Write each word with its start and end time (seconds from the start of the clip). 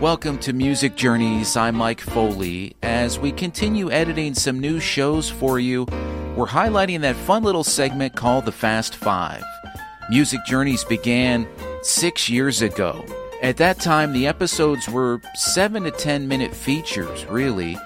Welcome 0.00 0.38
to 0.38 0.54
Music 0.54 0.96
Journeys. 0.96 1.58
I'm 1.58 1.76
Mike 1.76 2.00
Foley. 2.00 2.74
As 2.82 3.18
we 3.18 3.32
continue 3.32 3.90
editing 3.90 4.32
some 4.32 4.58
new 4.58 4.80
shows 4.80 5.28
for 5.28 5.58
you, 5.58 5.84
we're 6.34 6.46
highlighting 6.46 7.02
that 7.02 7.16
fun 7.16 7.42
little 7.42 7.62
segment 7.62 8.16
called 8.16 8.46
the 8.46 8.52
Fast 8.52 8.96
Five. 8.96 9.44
Music 10.08 10.40
Journeys 10.46 10.84
began 10.84 11.46
six 11.82 12.30
years 12.30 12.62
ago. 12.62 13.04
At 13.42 13.58
that 13.58 13.78
time, 13.78 14.14
the 14.14 14.26
episodes 14.26 14.88
were 14.88 15.20
seven 15.34 15.82
to 15.82 15.90
ten 15.90 16.26
minute 16.26 16.54
features, 16.54 17.26
really. 17.26 17.76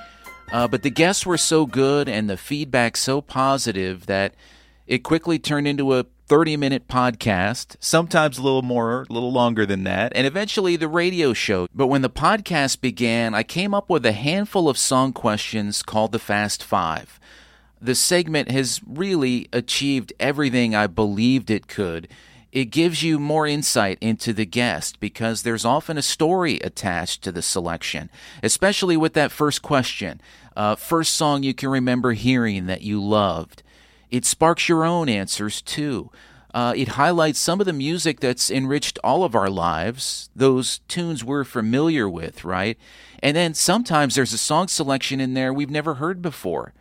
Uh, 0.53 0.69
but 0.69 0.84
the 0.84 0.91
guests 0.91 1.27
were 1.27 1.37
so 1.37 1.67
good 1.67 2.09
and 2.09 2.31
the 2.31 2.37
feedback 2.37 2.97
so 2.97 3.20
positive 3.23 4.06
that 4.06 4.37
it 4.87 4.98
quickly 4.98 5.38
turned 5.38 5.66
into 5.66 5.95
a 5.95 6.06
30 6.27 6.56
minute 6.56 6.88
podcast, 6.88 7.77
sometimes 7.80 8.38
a 8.38 8.42
little 8.42 8.62
more, 8.62 9.06
a 9.09 9.12
little 9.12 9.33
longer 9.33 9.66
than 9.66 9.84
that, 9.84 10.12
and 10.15 10.27
eventually 10.27 10.77
the 10.77 10.88
radio 10.88 11.33
show. 11.33 11.66
But 11.75 11.88
when 11.88 12.02
the 12.02 12.11
podcast 12.11 12.80
began, 12.80 13.34
I 13.34 13.42
came 13.42 13.75
up 13.75 13.91
with 13.91 14.06
a 14.06 14.12
handful 14.12 14.69
of 14.69 14.78
song 14.78 15.12
questions 15.12 15.83
called 15.83 16.12
the 16.12 16.19
Fast 16.19 16.65
Five. 16.65 17.20
The 17.80 17.95
segment 17.95 18.51
has 18.51 18.80
really 18.87 19.48
achieved 19.52 20.15
everything 20.19 20.75
I 20.75 20.87
believed 20.87 21.51
it 21.51 21.69
could. 21.69 22.09
It 22.51 22.66
gives 22.66 23.03
you 23.03 23.19
more 23.19 23.47
insight 23.47 23.98
into 24.01 24.33
the 24.33 24.47
guest 24.47 25.01
because 25.01 25.42
there's 25.42 25.64
often 25.64 25.98
a 25.98 26.03
story 26.03 26.61
attached 26.61 27.23
to 27.23 27.33
the 27.33 27.42
selection, 27.42 28.11
especially 28.42 28.97
with 28.97 29.12
that 29.14 29.33
first 29.33 29.61
question. 29.61 30.20
Uh, 30.56 30.77
first 30.77 31.14
song 31.14 31.42
you 31.42 31.53
can 31.53 31.69
remember 31.69 32.12
hearing 32.12 32.66
that 32.66 32.83
you 32.83 33.03
loved. 33.03 33.64
It 34.15 34.25
sparks 34.25 34.69
your 34.69 34.84
own 34.84 35.09
answers 35.09 35.61
too. 35.61 36.09
Uh, 36.55 36.73
it 36.77 36.91
highlights 36.91 37.41
some 37.41 37.59
of 37.59 37.67
the 37.67 37.73
music 37.73 38.21
that's 38.21 38.48
enriched 38.48 38.97
all 39.03 39.25
of 39.25 39.34
our 39.34 39.51
lives, 39.51 40.31
those 40.37 40.79
tunes 40.87 41.25
we're 41.25 41.43
familiar 41.43 42.09
with, 42.09 42.45
right? 42.45 42.79
And 43.25 43.37
then 43.37 43.55
sometimes 43.55 44.15
there's 44.15 44.33
a 44.33 44.39
song 44.39 44.69
selection 44.69 45.19
in 45.19 45.34
there 45.34 45.53
we've 45.53 45.69
never 45.69 45.95
heard 45.95 46.23
before. 46.23 46.75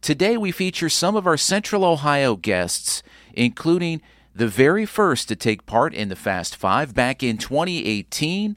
Today 0.00 0.36
we 0.36 0.50
feature 0.50 0.88
some 0.88 1.14
of 1.14 1.24
our 1.24 1.36
Central 1.36 1.84
Ohio 1.84 2.34
guests, 2.34 3.04
including 3.32 4.02
the 4.34 4.48
very 4.48 4.84
first 4.84 5.28
to 5.28 5.36
take 5.36 5.66
part 5.66 5.94
in 5.94 6.08
the 6.08 6.16
Fast 6.16 6.56
Five 6.56 6.94
back 6.94 7.22
in 7.22 7.38
2018, 7.38 8.56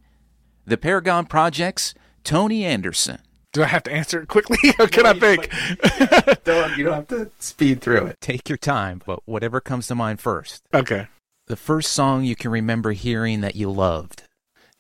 the 0.66 0.78
Paragon 0.78 1.28
Project's 1.28 1.94
Tony 2.24 2.66
Anderson. 2.66 3.20
Do 3.52 3.64
I 3.64 3.68
have 3.68 3.84
to 3.84 3.92
answer 3.92 4.22
it 4.22 4.28
quickly 4.28 4.58
or 4.80 4.88
can 4.88 5.06
I 5.06 5.14
think? 5.14 5.50
don't, 6.44 6.78
you 6.78 6.84
don't 6.84 6.94
have 6.94 7.08
to 7.08 7.32
speed 7.40 7.82
through 7.82 8.06
it. 8.08 8.22
Take 8.22 8.48
your 8.48 8.58
time, 8.58 9.02
but 9.06 9.22
whatever 9.26 9.60
comes 9.60 9.88
to 9.88 9.96
mind 9.96 10.20
first. 10.20 10.64
Okay. 10.74 11.08
The 11.48 11.56
first 11.56 11.92
song 11.94 12.24
you 12.24 12.36
can 12.36 12.52
remember 12.52 12.92
hearing 12.92 13.42
that 13.42 13.56
you 13.56 13.72
loved. 13.72 14.24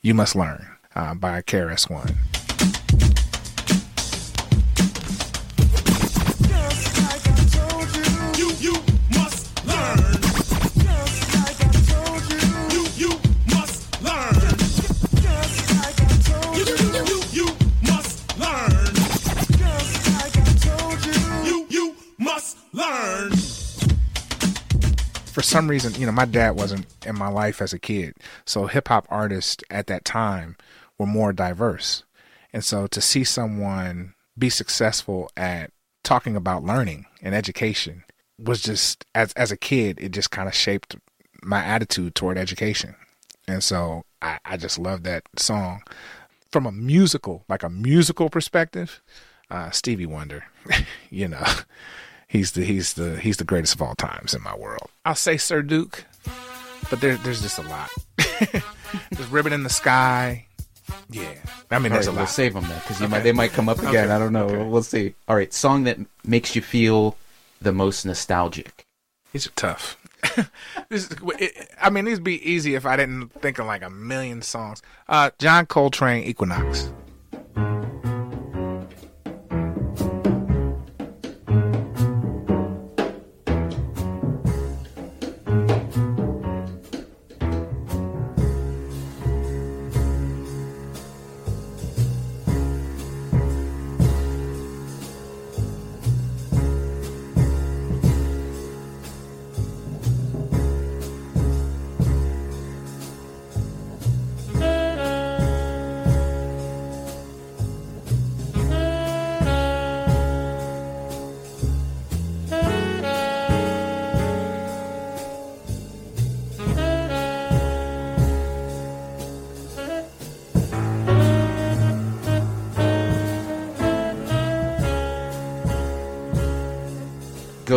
You 0.01 0.13
Must 0.13 0.35
Learn 0.35 0.67
uh, 0.95 1.15
by 1.15 1.41
KRS 1.41 1.89
One. 1.89 2.15
Some 25.49 25.67
reason, 25.67 25.93
you 25.95 26.05
know, 26.05 26.11
my 26.11 26.25
dad 26.25 26.51
wasn't 26.51 26.85
in 27.05 27.17
my 27.17 27.27
life 27.27 27.61
as 27.61 27.73
a 27.73 27.79
kid. 27.79 28.13
So 28.45 28.67
hip 28.67 28.87
hop 28.87 29.07
artists 29.09 29.63
at 29.69 29.87
that 29.87 30.05
time 30.05 30.55
were 30.97 31.05
more 31.05 31.33
diverse. 31.33 32.03
And 32.53 32.63
so 32.63 32.87
to 32.87 33.01
see 33.01 33.23
someone 33.23 34.13
be 34.37 34.49
successful 34.49 35.29
at 35.35 35.71
talking 36.03 36.35
about 36.35 36.63
learning 36.63 37.05
and 37.21 37.35
education 37.35 38.03
was 38.37 38.61
just 38.61 39.05
as 39.13 39.33
as 39.33 39.51
a 39.51 39.57
kid, 39.57 39.99
it 39.99 40.11
just 40.11 40.31
kind 40.31 40.47
of 40.47 40.55
shaped 40.55 40.95
my 41.43 41.63
attitude 41.63 42.15
toward 42.15 42.37
education. 42.37 42.95
And 43.47 43.63
so 43.63 44.03
I, 44.21 44.39
I 44.45 44.57
just 44.57 44.77
love 44.77 45.03
that 45.03 45.23
song. 45.37 45.81
From 46.51 46.65
a 46.65 46.71
musical, 46.71 47.43
like 47.47 47.61
a 47.61 47.69
musical 47.69 48.29
perspective, 48.29 49.01
uh, 49.51 49.69
Stevie 49.69 50.07
Wonder, 50.07 50.45
you 51.09 51.27
know, 51.27 51.43
he's 52.29 52.51
the 52.53 52.63
he's 52.63 52.93
the 52.93 53.19
he's 53.19 53.35
the 53.35 53.43
greatest 53.43 53.75
of 53.75 53.81
all 53.81 53.95
times 53.95 54.33
in 54.33 54.41
my 54.41 54.55
world. 54.55 54.89
I'll 55.03 55.15
say 55.15 55.35
Sir 55.35 55.61
Duke, 55.61 56.05
but 56.89 57.01
there, 57.01 57.17
there's 57.17 57.41
just 57.41 57.57
a 57.57 57.63
lot. 57.63 57.89
there's 59.11 59.27
Ribbon 59.29 59.51
in 59.51 59.63
the 59.63 59.69
Sky. 59.69 60.45
Yeah, 61.09 61.33
I 61.69 61.79
mean, 61.79 61.91
there's 61.91 62.07
right, 62.07 62.13
a 62.13 62.15
lot. 62.15 62.21
We'll 62.21 62.27
save 62.27 62.53
them 62.53 62.63
there 62.67 62.79
because 62.79 63.01
okay. 63.01 63.19
they 63.19 63.31
might 63.31 63.51
come 63.51 63.67
up 63.67 63.79
again. 63.79 64.05
Okay. 64.05 64.11
I 64.13 64.17
don't 64.19 64.31
know. 64.31 64.45
Okay. 64.45 64.63
We'll 64.63 64.83
see. 64.83 65.13
All 65.27 65.35
right, 65.35 65.53
song 65.53 65.83
that 65.83 65.97
makes 66.23 66.55
you 66.55 66.61
feel 66.61 67.17
the 67.61 67.73
most 67.73 68.05
nostalgic. 68.05 68.85
These 69.33 69.47
are 69.47 69.51
tough. 69.51 69.97
this 70.89 71.09
is, 71.09 71.17
it, 71.39 71.69
I 71.81 71.89
mean, 71.89 72.05
these 72.05 72.17
would 72.17 72.23
be 72.23 72.43
easy 72.49 72.75
if 72.75 72.85
I 72.85 72.95
didn't 72.95 73.29
think 73.41 73.59
of 73.59 73.67
like 73.67 73.83
a 73.83 73.89
million 73.89 74.41
songs. 74.41 74.81
Uh, 75.07 75.31
John 75.37 75.65
Coltrane, 75.65 76.23
Equinox. 76.23 76.91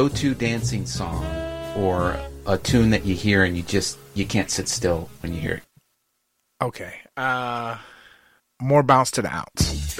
Go-to 0.03 0.35
dancing 0.35 0.85
song 0.85 1.25
or 1.77 2.19
a 2.45 2.59
tune 2.59 2.91
that 2.91 3.05
you 3.05 3.15
hear 3.15 3.45
and 3.45 3.57
you 3.57 3.63
just 3.63 3.99
you 4.15 4.27
can't 4.27 4.51
sit 4.51 4.67
still 4.67 5.09
when 5.21 5.33
you 5.33 5.41
hear 5.41 5.53
it? 5.53 5.63
Okay. 6.61 6.95
Uh 7.17 7.79
more 8.61 8.83
bounce 8.83 9.13
to 9.13 9.23
the 9.23 9.33
ounce. 9.33 9.97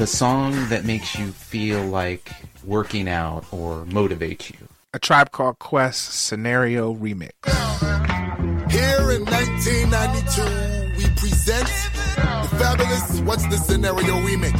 The 0.00 0.06
song 0.06 0.52
that 0.70 0.86
makes 0.86 1.14
you 1.18 1.30
feel 1.30 1.84
like 1.84 2.32
working 2.64 3.06
out 3.06 3.44
or 3.52 3.84
motivates 3.84 4.50
you. 4.50 4.56
A 4.94 4.98
Tribe 4.98 5.30
Called 5.30 5.58
Quest 5.58 6.24
Scenario 6.24 6.94
Remix. 6.94 7.32
Here 8.72 9.10
in 9.10 9.26
1992, 9.26 10.96
we 10.96 11.04
present 11.16 11.68
the 12.16 12.56
fabulous 12.56 13.20
What's 13.20 13.46
the 13.48 13.58
Scenario 13.58 14.14
Remix. 14.24 14.58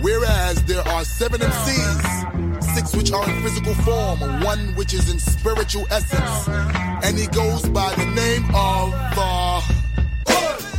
Whereas 0.00 0.62
there 0.66 0.86
are 0.86 1.04
seven 1.04 1.40
MCs, 1.40 2.62
six 2.76 2.94
which 2.94 3.10
are 3.10 3.28
in 3.28 3.42
physical 3.42 3.74
form, 3.74 4.20
one 4.42 4.76
which 4.76 4.94
is 4.94 5.10
in 5.10 5.18
spiritual 5.18 5.84
essence, 5.90 6.48
and 7.04 7.18
he 7.18 7.26
goes 7.26 7.68
by 7.70 7.92
the 7.96 8.06
name 8.06 8.44
of 8.54 8.94
uh, 9.18 9.60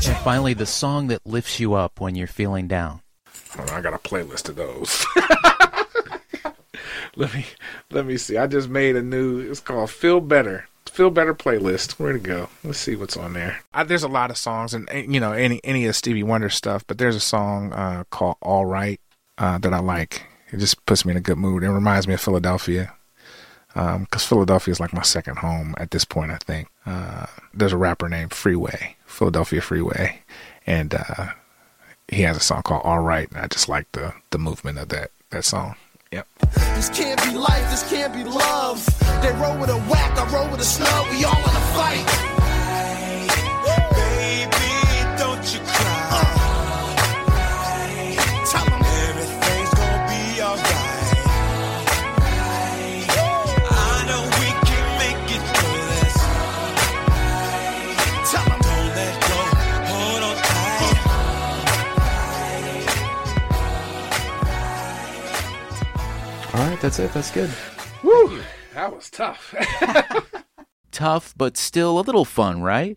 and 0.08 0.18
finally, 0.18 0.54
the 0.54 0.68
song 0.68 1.08
that 1.08 1.26
lifts 1.26 1.60
you 1.60 1.74
up 1.74 2.00
when 2.00 2.16
you're 2.16 2.28
feeling 2.28 2.68
down. 2.68 3.02
I 3.60 3.82
got 3.82 3.94
a 3.94 3.98
playlist 3.98 4.50
of 4.50 4.56
those. 4.56 5.06
let 7.16 7.34
me 7.34 7.46
let 7.92 8.06
me 8.06 8.18
see. 8.18 8.38
I 8.38 8.48
just 8.48 8.70
made 8.70 8.96
a 8.96 9.02
new. 9.02 9.40
It's 9.40 9.60
called 9.60 9.90
Feel 9.90 10.22
Better. 10.22 10.68
Feel 10.86 11.10
Better 11.10 11.34
playlist. 11.34 11.94
Where 11.94 12.14
to 12.14 12.20
go? 12.20 12.50
Let's 12.64 12.80
see 12.80 12.96
what's 12.96 13.18
on 13.18 13.34
there. 13.34 13.60
I, 13.74 13.84
there's 13.84 14.04
a 14.04 14.08
lot 14.08 14.32
of 14.32 14.38
songs, 14.38 14.74
and 14.74 14.90
you 14.94 15.20
know 15.20 15.32
any 15.32 15.62
any 15.64 15.86
of 15.86 15.96
Stevie 15.96 16.24
Wonder 16.24 16.50
stuff. 16.50 16.86
But 16.88 16.98
there's 16.98 17.16
a 17.16 17.22
song 17.22 17.74
uh, 17.74 18.04
called 18.10 18.38
All 18.42 18.66
Right 18.66 19.00
uh, 19.38 19.58
that 19.60 19.74
I 19.74 19.80
like. 19.80 20.26
It 20.52 20.58
just 20.58 20.86
puts 20.86 21.06
me 21.06 21.12
in 21.12 21.18
a 21.18 21.22
good 21.22 21.38
mood. 21.38 21.64
It 21.64 21.70
reminds 21.70 22.08
me 22.08 22.14
of 22.14 22.22
Philadelphia 22.22 22.94
because 23.76 23.96
um, 23.96 24.08
Philadelphia 24.20 24.72
is 24.72 24.80
like 24.80 24.94
my 24.94 25.02
second 25.02 25.40
home 25.40 25.76
at 25.78 25.92
this 25.92 26.06
point. 26.06 26.32
I 26.32 26.38
think 26.38 26.70
uh, 26.86 27.26
there's 27.54 27.74
a 27.74 27.78
rapper 27.78 28.08
named 28.08 28.34
Freeway, 28.34 28.96
Philadelphia 29.06 29.60
Freeway, 29.60 30.22
and 30.66 30.94
uh, 30.94 31.28
he 32.08 32.22
has 32.24 32.38
a 32.38 32.40
song 32.40 32.64
called 32.64 32.82
All 32.84 33.00
Right, 33.00 33.30
and 33.30 33.40
I 33.40 33.48
just 33.48 33.70
like 33.70 33.92
the 33.92 34.14
the 34.32 34.38
movement 34.38 34.78
of 34.78 34.90
that 34.90 35.12
that 35.32 35.46
song. 35.46 35.76
Yep. 36.12 36.28
This 36.76 36.90
can't 36.90 37.22
be 37.24 37.38
life, 37.38 37.70
this 37.72 37.88
can't 37.90 38.14
be 38.14 38.24
love. 38.24 38.86
They 39.22 39.32
roll 39.34 39.58
with 39.58 39.70
a 39.70 39.80
whack, 39.90 40.18
I 40.18 40.32
roll 40.32 40.50
with 40.50 40.62
a 40.62 40.66
snub. 40.66 41.08
We 41.10 41.26
all 41.26 41.34
in 41.34 41.56
a 41.56 41.66
fight. 41.76 42.65
That's 66.86 67.00
it. 67.00 67.14
That's 67.14 67.32
good. 67.32 67.50
Woo! 68.04 68.42
That 68.76 68.96
was 68.96 69.10
tough. 69.10 69.56
tough, 70.92 71.34
but 71.36 71.58
still 71.58 72.00
a 72.00 72.02
little 72.02 72.26
fun, 72.26 72.62
right? 72.62 72.96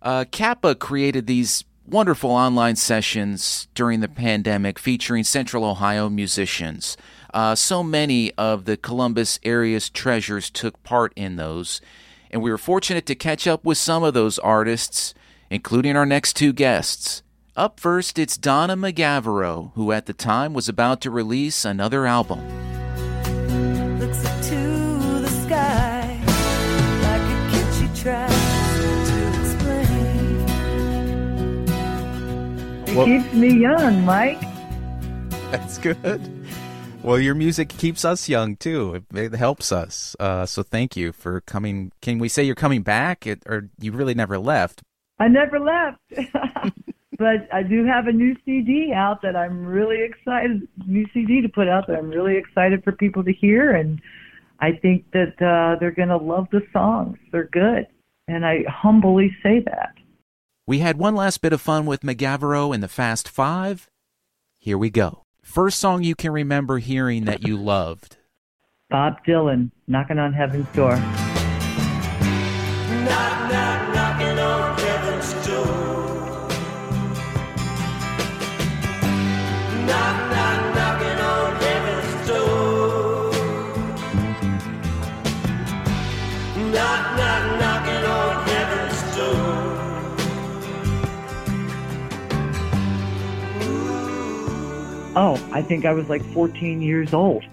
Uh, 0.00 0.24
CAPA 0.24 0.76
created 0.76 1.26
these 1.26 1.62
wonderful 1.86 2.30
online 2.30 2.76
sessions 2.76 3.68
during 3.74 4.00
the 4.00 4.08
pandemic 4.08 4.78
featuring 4.78 5.22
Central 5.22 5.66
Ohio 5.66 6.08
musicians. 6.08 6.96
Uh, 7.34 7.54
so 7.54 7.82
many 7.82 8.32
of 8.38 8.64
the 8.64 8.78
Columbus 8.78 9.38
area's 9.42 9.90
treasures 9.90 10.48
took 10.48 10.82
part 10.82 11.12
in 11.14 11.36
those, 11.36 11.82
and 12.30 12.40
we 12.40 12.50
were 12.50 12.56
fortunate 12.56 13.04
to 13.04 13.14
catch 13.14 13.46
up 13.46 13.66
with 13.66 13.76
some 13.76 14.02
of 14.02 14.14
those 14.14 14.38
artists, 14.38 15.12
including 15.50 15.94
our 15.94 16.06
next 16.06 16.36
two 16.36 16.54
guests. 16.54 17.22
Up 17.54 17.80
first, 17.80 18.18
it's 18.18 18.38
Donna 18.38 18.78
Mogavero, 18.78 19.72
who 19.74 19.92
at 19.92 20.06
the 20.06 20.14
time 20.14 20.54
was 20.54 20.70
about 20.70 21.02
to 21.02 21.10
release 21.10 21.66
another 21.66 22.06
album. 22.06 22.65
Well, 32.96 33.06
keeps 33.06 33.32
me 33.34 33.60
young, 33.60 34.04
Mike. 34.04 34.40
That's 35.50 35.78
good. 35.78 36.30
Well, 37.02 37.18
your 37.18 37.34
music 37.34 37.68
keeps 37.68 38.04
us 38.04 38.28
young 38.28 38.56
too. 38.56 39.04
It, 39.12 39.16
it 39.16 39.34
helps 39.34 39.70
us. 39.70 40.16
Uh, 40.18 40.46
so 40.46 40.62
thank 40.62 40.96
you 40.96 41.12
for 41.12 41.40
coming. 41.42 41.92
Can 42.00 42.18
we 42.18 42.28
say 42.28 42.42
you're 42.42 42.54
coming 42.54 42.82
back, 42.82 43.26
it, 43.26 43.42
or 43.46 43.68
you 43.78 43.92
really 43.92 44.14
never 44.14 44.38
left? 44.38 44.82
I 45.18 45.28
never 45.28 45.60
left, 45.60 45.98
but 47.18 47.48
I 47.52 47.62
do 47.62 47.84
have 47.84 48.06
a 48.06 48.12
new 48.12 48.34
CD 48.44 48.92
out 48.94 49.22
that 49.22 49.36
I'm 49.36 49.64
really 49.64 50.02
excited. 50.02 50.66
New 50.86 51.06
CD 51.14 51.40
to 51.42 51.48
put 51.48 51.68
out 51.68 51.86
that 51.86 51.96
I'm 51.96 52.10
really 52.10 52.36
excited 52.36 52.82
for 52.82 52.92
people 52.92 53.24
to 53.24 53.32
hear, 53.32 53.72
and 53.72 54.00
I 54.60 54.72
think 54.72 55.04
that 55.12 55.40
uh, 55.40 55.78
they're 55.78 55.90
going 55.90 56.08
to 56.08 56.16
love 56.16 56.48
the 56.50 56.62
songs. 56.72 57.18
They're 57.30 57.48
good. 57.52 57.86
And 58.28 58.44
I 58.44 58.64
humbly 58.68 59.34
say 59.42 59.60
that. 59.60 59.94
We 60.68 60.80
had 60.80 60.98
one 60.98 61.14
last 61.14 61.42
bit 61.42 61.52
of 61.52 61.60
fun 61.60 61.86
with 61.86 62.00
Mogavero 62.00 62.74
in 62.74 62.80
the 62.80 62.88
Fast 62.88 63.28
Five. 63.28 63.88
Here 64.58 64.76
we 64.76 64.90
go. 64.90 65.22
First 65.40 65.78
song 65.78 66.02
you 66.02 66.16
can 66.16 66.32
remember 66.32 66.78
hearing 66.78 67.24
that 67.26 67.46
you 67.46 67.56
loved. 67.56 68.16
Bob 68.90 69.24
Dylan, 69.24 69.70
Knocking 69.86 70.18
on 70.18 70.32
Heaven's 70.32 70.66
Door. 70.74 70.96
Oh, 95.16 95.34
I 95.52 95.62
think 95.62 95.84
I 95.84 95.92
was 95.92 96.08
like 96.08 96.22
14 96.32 96.80
years 96.80 97.12
old, 97.12 97.44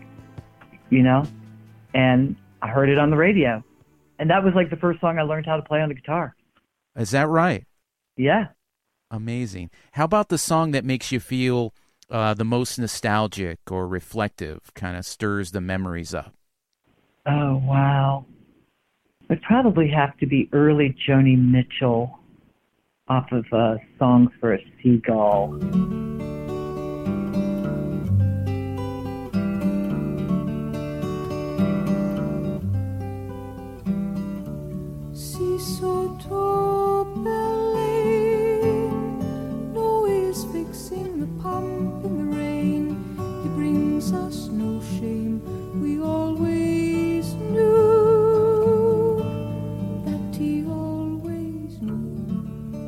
you 0.89 1.01
know, 1.01 1.25
and 1.93 2.35
I 2.61 2.67
heard 2.67 2.89
it 2.89 2.99
on 2.99 3.09
the 3.09 3.17
radio. 3.17 3.63
And 4.19 4.29
that 4.29 4.43
was 4.43 4.53
like 4.53 4.69
the 4.69 4.75
first 4.75 5.01
song 5.01 5.17
I 5.17 5.23
learned 5.23 5.45
how 5.45 5.55
to 5.55 5.63
play 5.63 5.81
on 5.81 5.89
the 5.89 5.95
guitar. 5.95 6.35
Is 6.95 7.11
that 7.11 7.27
right? 7.27 7.65
Yeah. 8.15 8.49
Amazing. 9.09 9.71
How 9.93 10.05
about 10.05 10.29
the 10.29 10.37
song 10.37 10.71
that 10.71 10.85
makes 10.85 11.11
you 11.11 11.19
feel 11.19 11.73
uh, 12.09 12.33
the 12.33 12.45
most 12.45 12.77
nostalgic 12.77 13.59
or 13.71 13.87
reflective, 13.87 14.73
kind 14.75 14.97
of 14.97 15.05
stirs 15.05 15.51
the 15.51 15.61
memories 15.61 16.13
up? 16.13 16.33
Oh, 17.25 17.61
wow. 17.65 18.25
It'd 19.29 19.41
probably 19.43 19.89
have 19.89 20.17
to 20.17 20.27
be 20.27 20.49
early 20.51 20.95
Joni 21.07 21.37
Mitchell 21.37 22.19
off 23.07 23.31
of 23.31 23.45
uh, 23.51 23.75
Songs 23.97 24.29
for 24.39 24.53
a 24.53 24.59
Seagull. 24.81 25.59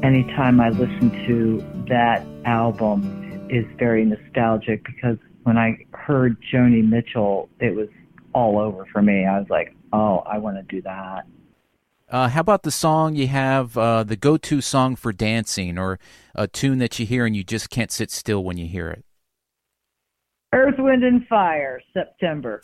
Anytime 0.05 0.59
I 0.59 0.69
listen 0.69 1.09
to 1.25 1.85
that 1.89 2.25
album 2.45 3.47
is 3.50 3.65
very 3.79 4.05
nostalgic 4.05 4.85
because 4.85 5.17
when 5.43 5.57
I 5.57 5.83
heard 5.93 6.38
Joni 6.53 6.88
Mitchell, 6.88 7.50
it 7.59 7.75
was 7.75 7.89
all 8.33 8.59
over 8.59 8.85
for 8.91 9.01
me. 9.01 9.25
I 9.25 9.39
was 9.39 9.50
like, 9.50 9.75
oh, 9.91 10.19
I 10.19 10.38
want 10.38 10.57
to 10.57 10.63
do 10.63 10.81
that. 10.83 11.25
Uh, 12.07 12.29
how 12.29 12.41
about 12.41 12.62
the 12.62 12.71
song 12.71 13.15
you 13.15 13.27
have, 13.27 13.75
uh, 13.77 14.03
the 14.03 14.15
go 14.15 14.38
to 14.38 14.62
song 14.62 14.95
for 14.95 15.12
dancing, 15.12 15.79
or 15.79 15.97
a 16.35 16.47
tune 16.47 16.77
that 16.77 17.00
you 17.00 17.05
hear 17.07 17.25
and 17.25 17.35
you 17.35 17.43
just 17.43 17.71
can't 17.71 17.91
sit 17.91 18.12
still 18.12 18.43
when 18.43 18.57
you 18.57 18.67
hear 18.67 18.91
it? 18.91 19.03
Earth, 20.53 20.75
Wind, 20.77 21.03
and 21.03 21.27
Fire, 21.27 21.81
September. 21.93 22.62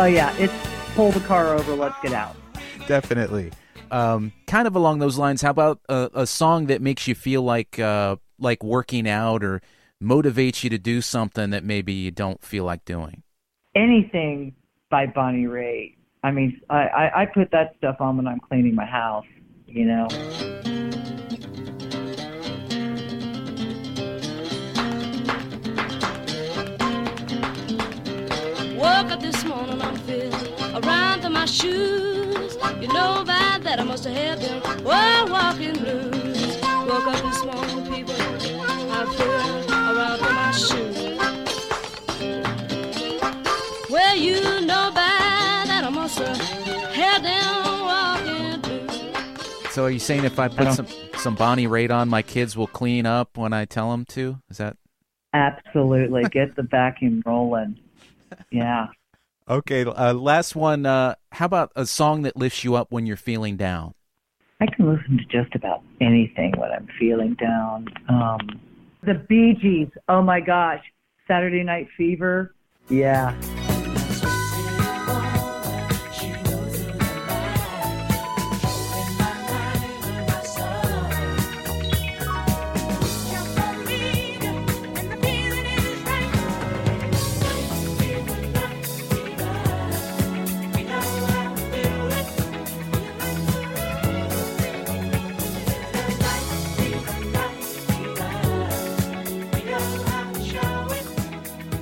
Oh 0.00 0.06
yeah, 0.06 0.34
it's 0.38 0.54
pull 0.94 1.12
the 1.12 1.20
car 1.20 1.54
over, 1.54 1.74
let's 1.74 2.00
get 2.00 2.14
out. 2.14 2.34
Definitely. 2.88 3.52
Um, 3.90 4.32
kind 4.46 4.66
of 4.66 4.74
along 4.74 4.98
those 4.98 5.18
lines. 5.18 5.42
How 5.42 5.50
about 5.50 5.78
a, 5.90 6.08
a 6.14 6.26
song 6.26 6.68
that 6.68 6.80
makes 6.80 7.06
you 7.06 7.14
feel 7.14 7.42
like 7.42 7.78
uh, 7.78 8.16
like 8.38 8.64
working 8.64 9.06
out 9.06 9.44
or 9.44 9.60
motivates 10.02 10.64
you 10.64 10.70
to 10.70 10.78
do 10.78 11.02
something 11.02 11.50
that 11.50 11.64
maybe 11.64 11.92
you 11.92 12.10
don't 12.10 12.42
feel 12.42 12.64
like 12.64 12.86
doing? 12.86 13.24
Anything 13.74 14.54
by 14.90 15.04
Bonnie 15.04 15.44
Raitt. 15.44 15.96
I 16.24 16.30
mean, 16.30 16.58
I, 16.70 16.86
I, 16.86 17.22
I 17.22 17.26
put 17.26 17.50
that 17.50 17.74
stuff 17.76 17.96
on 18.00 18.16
when 18.16 18.26
I'm 18.26 18.40
cleaning 18.40 18.74
my 18.74 18.86
house. 18.86 19.26
You 19.66 19.84
know. 19.84 20.08
woke 28.80 29.12
up 29.12 29.20
this 29.20 29.44
morning, 30.10 30.84
around 30.84 31.20
to 31.22 31.30
my 31.30 31.44
shoes. 31.44 32.56
You 32.80 32.88
know 32.88 33.24
by 33.26 33.58
that 33.62 33.78
I 33.78 33.84
must 33.84 34.04
have 34.04 34.14
had 34.14 34.40
them 34.40 34.84
well 34.84 35.28
walking 35.28 35.74
blues. 35.74 36.60
Woke 36.62 37.06
up 37.06 37.22
this 37.22 37.44
morning, 37.44 37.92
people, 37.92 38.14
I'm 38.90 39.06
feeling 39.14 39.70
around 39.70 40.18
to 40.18 40.24
my 40.32 40.50
shoes. 40.52 40.96
Well, 43.90 44.16
you 44.16 44.40
know 44.62 44.90
by 44.94 45.64
that 45.66 45.84
I 45.84 45.90
must 45.90 46.18
have 46.18 47.22
them 47.22 47.80
walking 47.82 48.60
blues. 48.60 49.72
So 49.72 49.84
are 49.84 49.90
you 49.90 49.98
saying 49.98 50.24
if 50.24 50.38
I 50.38 50.48
put 50.48 50.72
some 50.72 50.86
some 51.16 51.34
Bonnie 51.34 51.66
Raitt 51.66 51.90
on, 51.90 52.08
my 52.08 52.22
kids 52.22 52.56
will 52.56 52.66
clean 52.66 53.06
up 53.06 53.36
when 53.36 53.52
I 53.52 53.64
tell 53.66 53.90
them 53.90 54.04
to? 54.06 54.38
Is 54.48 54.58
that 54.58 54.76
Absolutely. 55.32 56.24
Get 56.24 56.56
the 56.56 56.62
vacuum 56.64 57.22
rolling. 57.24 57.78
Yeah. 58.50 58.88
Okay? 59.50 59.84
Uh, 59.84 60.14
last 60.14 60.56
one. 60.56 60.86
Uh, 60.86 61.14
how 61.32 61.46
about 61.46 61.72
a 61.76 61.86
song 61.86 62.22
that 62.22 62.36
lifts 62.36 62.64
you 62.64 62.74
up 62.74 62.90
when 62.90 63.06
you're 63.06 63.16
feeling 63.16 63.56
down? 63.56 63.94
I 64.60 64.66
can 64.66 64.94
listen 64.94 65.18
to 65.18 65.24
just 65.24 65.54
about 65.54 65.82
anything 66.00 66.52
when 66.56 66.70
I'm 66.70 66.88
feeling 66.98 67.34
down. 67.34 67.88
Um, 68.08 68.38
the 69.02 69.14
Bee 69.28 69.54
Gees. 69.60 69.88
Oh 70.08 70.22
my 70.22 70.40
gosh. 70.40 70.82
Saturday 71.26 71.62
Night 71.62 71.88
Fever. 71.96 72.54
Yeah. 72.88 73.34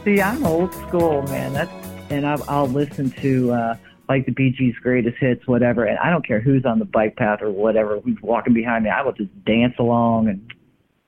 See, 0.08 0.22
I'm 0.22 0.46
old 0.46 0.72
school, 0.72 1.20
man. 1.24 1.52
That's 1.52 1.70
and 2.08 2.26
I'll, 2.26 2.42
I'll 2.48 2.66
listen 2.66 3.10
to 3.10 3.52
uh, 3.52 3.76
like 4.08 4.24
the 4.24 4.32
Bee 4.32 4.50
Gees' 4.50 4.74
greatest 4.82 5.18
hits, 5.18 5.46
whatever. 5.46 5.84
And 5.84 5.98
I 5.98 6.08
don't 6.08 6.26
care 6.26 6.40
who's 6.40 6.64
on 6.64 6.78
the 6.78 6.86
bike 6.86 7.16
path 7.16 7.42
or 7.42 7.50
whatever, 7.50 8.00
who's 8.00 8.16
walking 8.22 8.54
behind 8.54 8.84
me. 8.84 8.90
I 8.90 9.02
will 9.02 9.12
just 9.12 9.28
dance 9.44 9.74
along, 9.78 10.28
and 10.28 10.50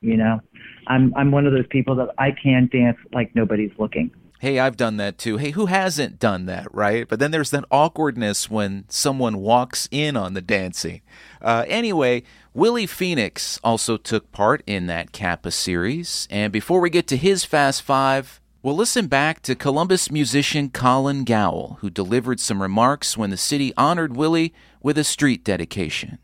you 0.02 0.18
know, 0.18 0.42
I'm 0.86 1.14
I'm 1.16 1.30
one 1.30 1.46
of 1.46 1.54
those 1.54 1.66
people 1.70 1.94
that 1.96 2.10
I 2.18 2.32
can 2.32 2.68
dance 2.70 2.98
like 3.10 3.34
nobody's 3.34 3.70
looking. 3.78 4.10
Hey, 4.38 4.58
I've 4.58 4.76
done 4.76 4.98
that 4.98 5.16
too. 5.16 5.38
Hey, 5.38 5.52
who 5.52 5.64
hasn't 5.64 6.18
done 6.18 6.44
that, 6.44 6.66
right? 6.70 7.08
But 7.08 7.20
then 7.20 7.30
there's 7.30 7.50
that 7.52 7.64
awkwardness 7.70 8.50
when 8.50 8.84
someone 8.90 9.38
walks 9.38 9.88
in 9.90 10.14
on 10.14 10.34
the 10.34 10.42
dancing. 10.42 11.00
Uh, 11.40 11.64
anyway, 11.68 12.22
Willie 12.52 12.86
Phoenix 12.86 13.58
also 13.64 13.96
took 13.96 14.30
part 14.30 14.62
in 14.66 14.88
that 14.88 15.12
CAPA 15.12 15.52
series. 15.52 16.28
And 16.30 16.52
before 16.52 16.80
we 16.80 16.90
get 16.90 17.06
to 17.06 17.16
his 17.16 17.46
Fast 17.46 17.80
Five, 17.80 18.39
we'll 18.62 18.76
listen 18.76 19.06
back 19.06 19.40
to 19.42 19.54
Columbus 19.54 20.10
musician 20.10 20.70
Colin 20.70 21.24
Gawel, 21.24 21.78
who 21.78 21.90
delivered 21.90 22.40
some 22.40 22.60
remarks 22.60 23.16
when 23.16 23.30
the 23.30 23.36
city 23.36 23.72
honored 23.76 24.16
Willie 24.16 24.52
with 24.82 24.98
a 24.98 25.04
street 25.04 25.44
dedication. 25.44 26.18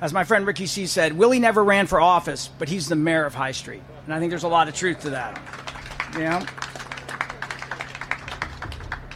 As 0.00 0.12
my 0.12 0.24
friend 0.24 0.46
Ricky 0.46 0.66
C 0.66 0.86
said, 0.86 1.14
Willie 1.14 1.38
never 1.38 1.64
ran 1.64 1.86
for 1.86 2.00
office, 2.00 2.50
but 2.58 2.68
he's 2.68 2.88
the 2.88 2.96
mayor 2.96 3.24
of 3.24 3.34
High 3.34 3.52
Street. 3.52 3.82
And 4.04 4.12
I 4.12 4.18
think 4.18 4.30
there's 4.30 4.42
a 4.42 4.48
lot 4.48 4.68
of 4.68 4.74
truth 4.74 5.00
to 5.00 5.10
that. 5.10 5.40
Know? 6.18 6.44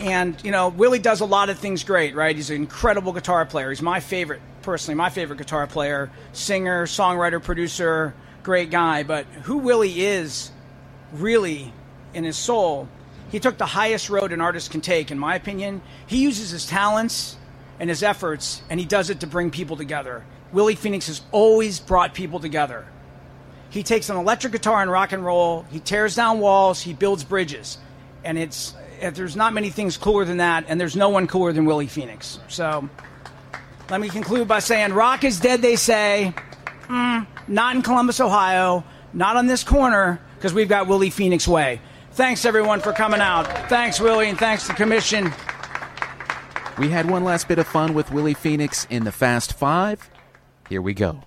And, 0.00 0.42
you 0.42 0.50
know, 0.50 0.68
Willie 0.68 0.98
does 0.98 1.20
a 1.20 1.26
lot 1.26 1.50
of 1.50 1.58
things 1.58 1.84
great, 1.84 2.14
right? 2.14 2.34
He's 2.34 2.48
an 2.48 2.56
incredible 2.56 3.12
guitar 3.12 3.44
player. 3.44 3.68
He's 3.68 3.82
my 3.82 4.00
favorite, 4.00 4.40
personally, 4.62 4.96
my 4.96 5.10
favorite 5.10 5.36
guitar 5.36 5.66
player, 5.66 6.10
singer, 6.32 6.86
songwriter, 6.86 7.42
producer, 7.42 8.14
great 8.42 8.70
guy. 8.70 9.02
But 9.02 9.26
who 9.42 9.58
Willie 9.58 10.00
is, 10.00 10.50
really, 11.12 11.74
in 12.14 12.24
his 12.24 12.36
soul, 12.36 12.88
he 13.30 13.38
took 13.38 13.58
the 13.58 13.66
highest 13.66 14.10
road 14.10 14.32
an 14.32 14.40
artist 14.40 14.70
can 14.70 14.80
take, 14.80 15.10
in 15.10 15.18
my 15.18 15.34
opinion. 15.36 15.82
He 16.06 16.18
uses 16.18 16.50
his 16.50 16.66
talents 16.66 17.36
and 17.78 17.88
his 17.88 18.02
efforts, 18.02 18.62
and 18.68 18.80
he 18.80 18.86
does 18.86 19.10
it 19.10 19.20
to 19.20 19.26
bring 19.26 19.50
people 19.50 19.76
together. 19.76 20.24
Willie 20.52 20.74
Phoenix 20.74 21.06
has 21.06 21.22
always 21.30 21.78
brought 21.78 22.12
people 22.12 22.40
together. 22.40 22.86
He 23.70 23.84
takes 23.84 24.10
an 24.10 24.16
electric 24.16 24.52
guitar 24.52 24.82
and 24.82 24.90
rock 24.90 25.12
and 25.12 25.24
roll, 25.24 25.64
he 25.70 25.78
tears 25.78 26.16
down 26.16 26.40
walls, 26.40 26.80
he 26.82 26.92
builds 26.92 27.22
bridges. 27.22 27.78
And 28.24 28.36
it's 28.36 28.74
there's 29.00 29.36
not 29.36 29.54
many 29.54 29.70
things 29.70 29.96
cooler 29.96 30.24
than 30.24 30.38
that, 30.38 30.64
and 30.68 30.80
there's 30.80 30.96
no 30.96 31.08
one 31.08 31.26
cooler 31.26 31.52
than 31.52 31.64
Willie 31.64 31.86
Phoenix. 31.86 32.38
So 32.48 32.88
let 33.88 34.00
me 34.00 34.08
conclude 34.08 34.46
by 34.46 34.58
saying 34.58 34.92
rock 34.92 35.24
is 35.24 35.40
dead, 35.40 35.62
they 35.62 35.76
say. 35.76 36.34
Mm, 36.88 37.26
not 37.48 37.76
in 37.76 37.82
Columbus, 37.82 38.20
Ohio, 38.20 38.84
not 39.12 39.36
on 39.36 39.46
this 39.46 39.64
corner, 39.64 40.20
because 40.34 40.52
we've 40.52 40.68
got 40.68 40.86
Willie 40.86 41.10
Phoenix 41.10 41.46
Way. 41.48 41.80
Thanks, 42.20 42.44
everyone, 42.44 42.80
for 42.80 42.92
coming 42.92 43.22
out. 43.22 43.44
Thanks, 43.70 43.98
Willie, 43.98 44.28
and 44.28 44.38
thanks 44.38 44.64
to 44.64 44.68
the 44.68 44.74
commission. 44.74 45.32
We 46.76 46.90
had 46.90 47.08
one 47.10 47.24
last 47.24 47.48
bit 47.48 47.58
of 47.58 47.66
fun 47.66 47.94
with 47.94 48.12
Willie 48.12 48.34
Phoenix 48.34 48.86
in 48.90 49.04
the 49.04 49.10
Fast 49.10 49.54
Five. 49.54 50.10
Here 50.68 50.82
we 50.82 50.92
go. 50.92 51.22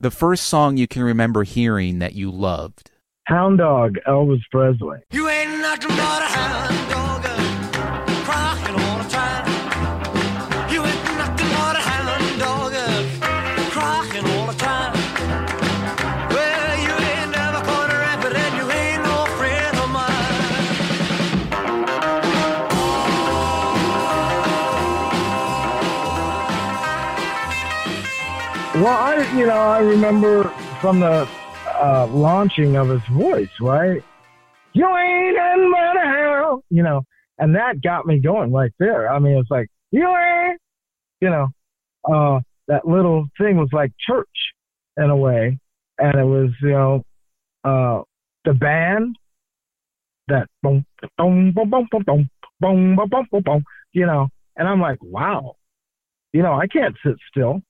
The 0.00 0.10
first 0.10 0.46
song 0.46 0.76
you 0.76 0.88
can 0.88 1.04
remember 1.04 1.44
hearing 1.44 2.00
that 2.00 2.14
you 2.16 2.32
loved. 2.32 2.90
Hound 3.28 3.58
Dog, 3.58 3.98
Elvis 4.08 4.40
Presley. 4.50 4.98
You 5.12 5.28
ain't 5.28 5.60
nothing 5.60 5.90
but 5.90 6.22
a 6.22 6.26
hound 6.26 6.90
dog, 6.90 6.99
Well, 28.80 28.88
I, 28.88 29.38
you 29.38 29.46
know, 29.46 29.52
I 29.52 29.80
remember 29.80 30.44
from 30.80 31.00
the 31.00 31.28
uh, 31.82 32.06
launching 32.06 32.76
of 32.76 32.88
his 32.88 33.02
voice, 33.12 33.50
right? 33.60 34.02
You 34.72 34.86
ain't 34.86 35.36
but 35.36 36.02
a 36.02 36.06
hound, 36.06 36.62
you 36.70 36.82
know, 36.82 37.02
and 37.38 37.54
that 37.56 37.82
got 37.82 38.06
me 38.06 38.20
going 38.20 38.50
right 38.50 38.72
there. 38.78 39.12
I 39.12 39.18
mean, 39.18 39.36
it's 39.36 39.50
like, 39.50 39.68
you 39.90 40.08
ain't, 40.08 40.58
you 41.20 41.28
know, 41.28 41.48
uh, 42.10 42.40
that 42.68 42.88
little 42.88 43.26
thing 43.38 43.58
was 43.58 43.68
like 43.70 43.92
church 44.08 44.26
in 44.96 45.10
a 45.10 45.16
way. 45.16 45.58
And 45.98 46.18
it 46.18 46.24
was, 46.24 46.50
you 46.62 46.70
know, 46.70 47.04
uh, 47.64 48.02
the 48.46 48.54
band 48.54 49.14
that 50.28 50.46
boom, 50.62 50.86
boom, 51.18 51.52
boom, 51.52 51.68
boom, 51.68 51.86
boom, 51.90 52.04
boom, 52.06 52.30
boom, 52.60 52.96
boom, 52.96 53.08
boom, 53.10 53.26
boom, 53.30 53.42
boom, 53.44 53.64
you 53.92 54.06
know, 54.06 54.28
and 54.56 54.66
I'm 54.66 54.80
like, 54.80 55.02
wow, 55.02 55.56
you 56.32 56.42
know, 56.42 56.54
I 56.54 56.66
can't 56.66 56.96
sit 57.04 57.16
still. 57.30 57.60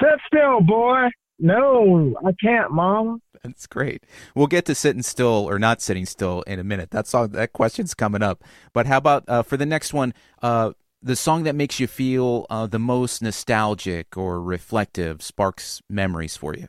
Sit 0.00 0.20
still, 0.26 0.60
boy. 0.60 1.08
No, 1.38 2.16
I 2.24 2.32
can't, 2.42 2.72
Mom. 2.72 3.22
That's 3.42 3.66
great. 3.66 4.04
We'll 4.34 4.48
get 4.48 4.64
to 4.66 4.74
sitting 4.74 5.02
still 5.02 5.48
or 5.48 5.58
not 5.58 5.80
sitting 5.80 6.06
still 6.06 6.42
in 6.42 6.58
a 6.58 6.64
minute. 6.64 6.90
That's 6.90 7.14
all. 7.14 7.28
That 7.28 7.52
question's 7.52 7.94
coming 7.94 8.22
up. 8.22 8.42
But 8.72 8.86
how 8.86 8.98
about 8.98 9.24
uh, 9.28 9.42
for 9.42 9.56
the 9.56 9.66
next 9.66 9.94
one? 9.94 10.14
Uh, 10.42 10.72
the 11.00 11.14
song 11.14 11.44
that 11.44 11.54
makes 11.54 11.78
you 11.78 11.86
feel 11.86 12.46
uh, 12.50 12.66
the 12.66 12.80
most 12.80 13.22
nostalgic 13.22 14.16
or 14.16 14.42
reflective 14.42 15.22
sparks 15.22 15.80
memories 15.88 16.36
for 16.36 16.54
you. 16.54 16.66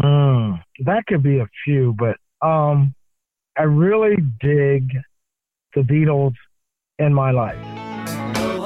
Mm, 0.00 0.62
that 0.84 1.04
could 1.06 1.22
be 1.22 1.38
a 1.38 1.48
few, 1.64 1.94
but 1.98 2.16
um, 2.46 2.94
I 3.58 3.64
really 3.64 4.16
dig 4.40 4.88
the 5.74 5.80
Beatles 5.80 6.34
in 6.98 7.12
my 7.12 7.32
life. 7.32 7.58
Oh, 8.36 8.62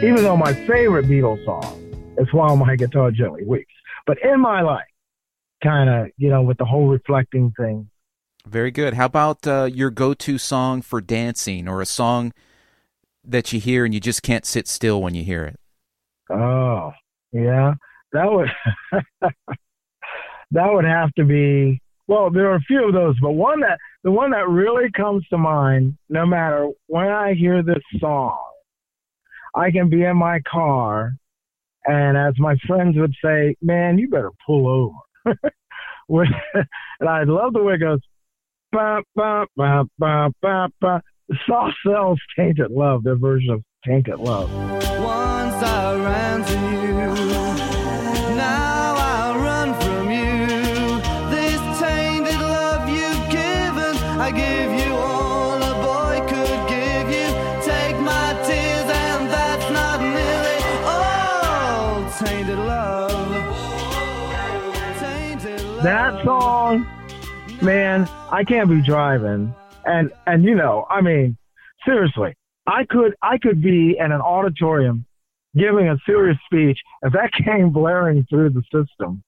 Even 0.00 0.22
though 0.22 0.36
my 0.36 0.54
favorite 0.54 1.06
Beatles 1.06 1.44
song 1.44 2.14
is 2.18 2.32
While 2.32 2.56
My 2.56 2.76
Guitar 2.76 3.10
Gently 3.10 3.42
Weeps, 3.44 3.66
but 4.06 4.16
in 4.22 4.38
my 4.38 4.62
life, 4.62 4.86
kind 5.60 5.90
of, 5.90 6.12
you 6.16 6.30
know, 6.30 6.40
with 6.40 6.56
the 6.58 6.64
whole 6.64 6.86
reflecting 6.86 7.52
thing. 7.58 7.90
Very 8.46 8.70
good. 8.70 8.94
How 8.94 9.06
about 9.06 9.44
uh, 9.44 9.64
your 9.64 9.90
go-to 9.90 10.38
song 10.38 10.82
for 10.82 11.00
dancing, 11.00 11.66
or 11.66 11.82
a 11.82 11.86
song 11.86 12.32
that 13.24 13.52
you 13.52 13.58
hear 13.58 13.84
and 13.84 13.92
you 13.92 13.98
just 13.98 14.22
can't 14.22 14.46
sit 14.46 14.68
still 14.68 15.02
when 15.02 15.14
you 15.14 15.24
hear 15.24 15.44
it? 15.44 15.58
Oh, 16.30 16.92
yeah, 17.32 17.74
that 18.12 18.30
would 18.30 18.48
that 20.52 20.72
would 20.72 20.84
have 20.84 21.12
to 21.14 21.24
be. 21.24 21.82
Well, 22.06 22.30
there 22.30 22.48
are 22.52 22.54
a 22.54 22.60
few 22.60 22.86
of 22.86 22.94
those, 22.94 23.16
but 23.20 23.32
one 23.32 23.60
that 23.60 23.80
the 24.04 24.12
one 24.12 24.30
that 24.30 24.48
really 24.48 24.92
comes 24.92 25.26
to 25.30 25.38
mind, 25.38 25.98
no 26.08 26.24
matter 26.24 26.68
when 26.86 27.08
I 27.08 27.34
hear 27.34 27.64
this 27.64 27.82
song, 27.98 28.47
I 29.54 29.70
can 29.70 29.88
be 29.88 30.04
in 30.04 30.16
my 30.16 30.40
car, 30.50 31.14
and 31.84 32.16
as 32.16 32.34
my 32.38 32.56
friends 32.66 32.96
would 32.96 33.14
say, 33.22 33.56
"Man, 33.62 33.98
you 33.98 34.08
better 34.08 34.32
pull 34.46 34.94
over." 35.26 35.38
And 37.00 37.08
I 37.08 37.24
love 37.24 37.52
the 37.52 37.62
way 37.62 37.74
it 37.74 37.78
goes. 37.78 38.00
Ba, 38.72 39.02
ba, 39.14 39.46
ba, 39.56 39.84
ba, 39.98 40.30
ba, 40.40 40.68
ba. 40.80 41.02
Soft 41.46 41.76
Cells, 41.86 42.18
Tainted 42.36 42.70
Love, 42.70 43.04
their 43.04 43.16
version 43.16 43.50
of 43.50 43.62
Tainted 43.86 44.18
Love. 44.18 44.50
Once 44.52 45.62
I 45.62 45.94
ran 45.96 46.44
to 46.44 46.86
you, 46.86 46.97
man, 67.62 68.08
I 68.30 68.44
can't 68.44 68.68
be 68.68 68.82
driving. 68.82 69.54
And 69.84 70.10
and 70.26 70.44
you 70.44 70.54
know, 70.54 70.86
I 70.90 71.00
mean, 71.00 71.36
seriously, 71.84 72.34
I 72.66 72.84
could 72.84 73.14
I 73.22 73.38
could 73.38 73.62
be 73.62 73.96
in 73.98 74.12
an 74.12 74.20
auditorium 74.20 75.06
giving 75.56 75.88
a 75.88 75.96
serious 76.06 76.36
speech 76.46 76.78
if 77.02 77.12
that 77.12 77.32
came 77.44 77.70
blaring 77.70 78.26
through 78.28 78.50
the 78.50 78.62
system. 78.72 79.22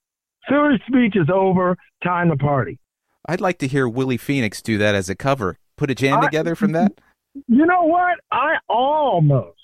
Serious 0.49 0.81
speech 0.87 1.17
is 1.17 1.29
over, 1.33 1.77
time 2.03 2.31
to 2.31 2.37
party. 2.37 2.79
I'd 3.27 3.41
like 3.41 3.59
to 3.59 3.67
hear 3.67 3.89
Willie 3.89 4.17
Phoenix 4.17 4.63
do 4.63 4.79
that 4.79 4.95
as 4.95 5.09
a 5.09 5.15
cover. 5.15 5.59
Put 5.77 5.91
a 5.91 5.95
jam 5.95 6.19
I- 6.19 6.25
together 6.27 6.55
from 6.55 6.73
that. 6.73 6.93
You 7.47 7.65
know 7.65 7.85
what? 7.85 8.19
I 8.33 8.57
almost 8.69 9.57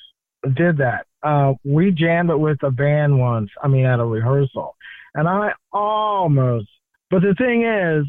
did 0.54 0.76
that. 0.76 1.06
Uh, 1.25 1.54
we 1.64 1.90
jammed 1.90 2.30
it 2.30 2.38
with 2.38 2.62
a 2.62 2.70
band 2.70 3.18
once. 3.18 3.50
I 3.61 3.66
mean, 3.66 3.85
at 3.85 3.99
a 3.99 4.04
rehearsal, 4.04 4.76
and 5.16 5.26
I 5.28 5.50
almost. 5.73 6.68
But 7.11 7.23
the 7.23 7.35
thing 7.37 7.64
is, 7.64 8.06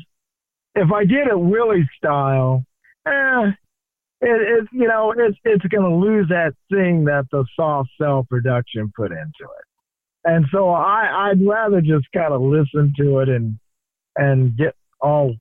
if 0.77 0.91
I 0.91 1.05
did 1.05 1.27
it 1.27 1.39
Willie 1.39 1.89
style, 1.97 2.63
eh, 3.07 3.51
it, 4.21 4.61
it 4.61 4.67
you 4.71 4.87
know 4.87 5.13
it's 5.15 5.37
it's 5.43 5.65
going 5.65 5.89
to 5.89 5.95
lose 5.95 6.27
that 6.29 6.53
thing 6.71 7.05
that 7.05 7.25
the 7.31 7.45
soft 7.55 7.89
cell 7.99 8.25
production 8.29 8.91
put 8.95 9.11
into 9.11 9.27
it. 9.41 9.65
And 10.23 10.45
so 10.51 10.69
I 10.69 11.29
I'd 11.29 11.45
rather 11.45 11.81
just 11.81 12.05
kind 12.13 12.33
of 12.33 12.41
listen 12.41 12.93
to 12.97 13.19
it 13.19 13.29
and 13.29 13.57
and 14.15 14.55
get 14.57 14.75
all 15.01 15.35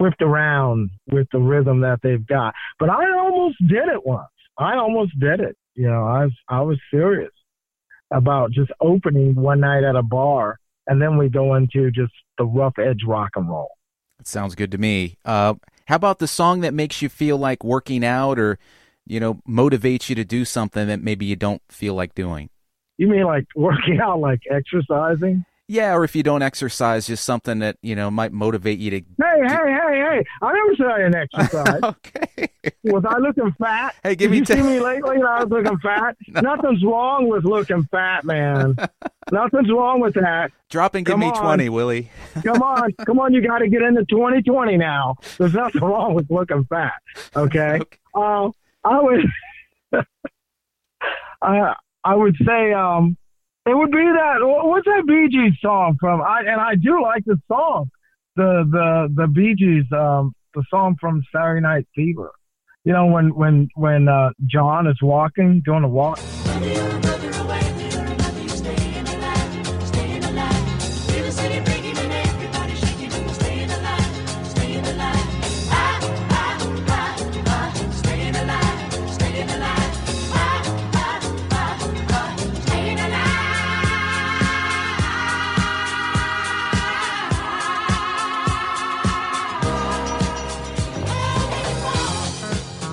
whipped 0.00 0.22
around 0.22 0.90
with 1.10 1.26
the 1.32 1.38
rhythm 1.38 1.80
that 1.80 2.00
they've 2.02 2.26
got. 2.26 2.54
But 2.78 2.90
I 2.90 3.12
almost 3.18 3.56
did 3.66 3.88
it 3.88 4.04
once. 4.04 4.28
I 4.58 4.74
almost 4.76 5.18
did 5.18 5.40
it. 5.40 5.56
You 5.74 5.88
know, 5.88 6.04
I 6.06 6.24
was 6.24 6.32
I 6.48 6.60
was 6.62 6.78
serious 6.90 7.32
about 8.12 8.50
just 8.52 8.70
opening 8.80 9.34
one 9.34 9.60
night 9.60 9.84
at 9.84 9.96
a 9.96 10.02
bar, 10.02 10.58
and 10.86 11.00
then 11.00 11.18
we 11.18 11.28
go 11.28 11.54
into 11.54 11.90
just 11.90 12.12
the 12.38 12.44
rough 12.44 12.78
edge 12.78 13.00
rock 13.06 13.30
and 13.36 13.48
roll. 13.48 13.70
Sounds 14.26 14.56
good 14.56 14.72
to 14.72 14.78
me. 14.78 15.18
Uh, 15.24 15.54
how 15.86 15.96
about 15.96 16.18
the 16.18 16.26
song 16.26 16.60
that 16.60 16.74
makes 16.74 17.00
you 17.00 17.08
feel 17.08 17.38
like 17.38 17.62
working 17.62 18.04
out 18.04 18.40
or, 18.40 18.58
you 19.06 19.20
know, 19.20 19.34
motivates 19.48 20.08
you 20.08 20.16
to 20.16 20.24
do 20.24 20.44
something 20.44 20.88
that 20.88 21.00
maybe 21.00 21.24
you 21.24 21.36
don't 21.36 21.62
feel 21.68 21.94
like 21.94 22.14
doing? 22.14 22.50
You 22.96 23.06
mean 23.06 23.24
like 23.24 23.46
working 23.54 24.00
out, 24.02 24.18
like 24.18 24.40
exercising? 24.50 25.44
Yeah, 25.68 25.94
or 25.94 26.04
if 26.04 26.14
you 26.14 26.22
don't 26.22 26.42
exercise, 26.42 27.08
just 27.08 27.24
something 27.24 27.58
that, 27.58 27.76
you 27.82 27.96
know, 27.96 28.08
might 28.08 28.32
motivate 28.32 28.78
you 28.78 28.90
to. 28.90 28.96
Hey, 28.98 29.04
hey, 29.18 29.48
hey, 29.48 30.00
hey! 30.00 30.24
I 30.40 30.52
never 30.52 30.76
said 30.76 30.86
I 30.86 30.98
didn't 30.98 31.14
exercise. 31.16 31.80
okay. 31.82 32.48
was 32.84 33.04
I 33.08 33.18
looking 33.18 33.52
fat? 33.58 33.96
Hey, 34.04 34.14
give 34.14 34.30
Did 34.30 34.30
me 34.30 34.38
you 34.38 34.44
ten- 34.44 34.56
see 34.58 34.62
me 34.62 34.80
lately? 34.80 35.16
I 35.16 35.42
was 35.42 35.48
looking 35.50 35.76
fat. 35.78 36.16
Nothing's 36.28 36.84
wrong 36.84 37.28
with 37.28 37.44
looking 37.44 37.82
fat, 37.90 38.24
man. 38.24 38.76
Nothing's 39.32 39.68
wrong 39.72 39.98
with 39.98 40.14
that. 40.14 40.52
Drop 40.70 40.94
and 40.94 41.04
give 41.04 41.14
Come 41.14 41.20
me 41.20 41.30
on. 41.30 41.42
20, 41.42 41.68
Willie. 41.70 42.10
Come 42.44 42.62
on, 42.62 42.92
come 43.04 43.18
on! 43.18 43.34
You 43.34 43.42
got 43.42 43.58
to 43.58 43.68
get 43.68 43.82
into 43.82 44.04
2020 44.04 44.76
now. 44.76 45.16
There's 45.36 45.54
nothing 45.54 45.80
wrong 45.80 46.14
with 46.14 46.30
looking 46.30 46.64
fat. 46.66 46.92
Okay. 47.34 47.80
Okay. 47.80 47.98
Uh, 48.14 48.50
I 48.84 49.00
would. 49.00 49.24
I 51.42 51.74
I 52.04 52.14
would 52.14 52.36
say 52.46 52.72
um, 52.72 53.16
it 53.66 53.76
would 53.76 53.90
be 53.90 53.98
that. 53.98 54.36
What's 54.40 54.86
that 54.86 55.04
Bee 55.06 55.28
Gees 55.28 55.58
song 55.60 55.96
from? 55.98 56.22
I 56.22 56.40
and 56.40 56.60
I 56.60 56.76
do 56.76 57.02
like 57.02 57.24
the 57.24 57.40
song, 57.48 57.90
the 58.36 58.64
the 58.70 59.12
the 59.22 59.26
Bee 59.26 59.54
Gees 59.54 59.90
um, 59.92 60.34
the 60.54 60.64
song 60.70 60.96
from 61.00 61.22
Saturday 61.34 61.60
Night 61.60 61.86
Fever. 61.94 62.30
You 62.84 62.92
know 62.92 63.06
when 63.06 63.34
when 63.34 63.68
when 63.74 64.08
uh, 64.08 64.30
John 64.46 64.86
is 64.86 65.02
walking, 65.02 65.62
doing 65.64 65.82
a 65.82 65.88
walk. 65.88 66.18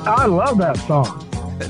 I 0.05 0.25
love 0.25 0.57
that 0.57 0.77
song. 0.79 1.29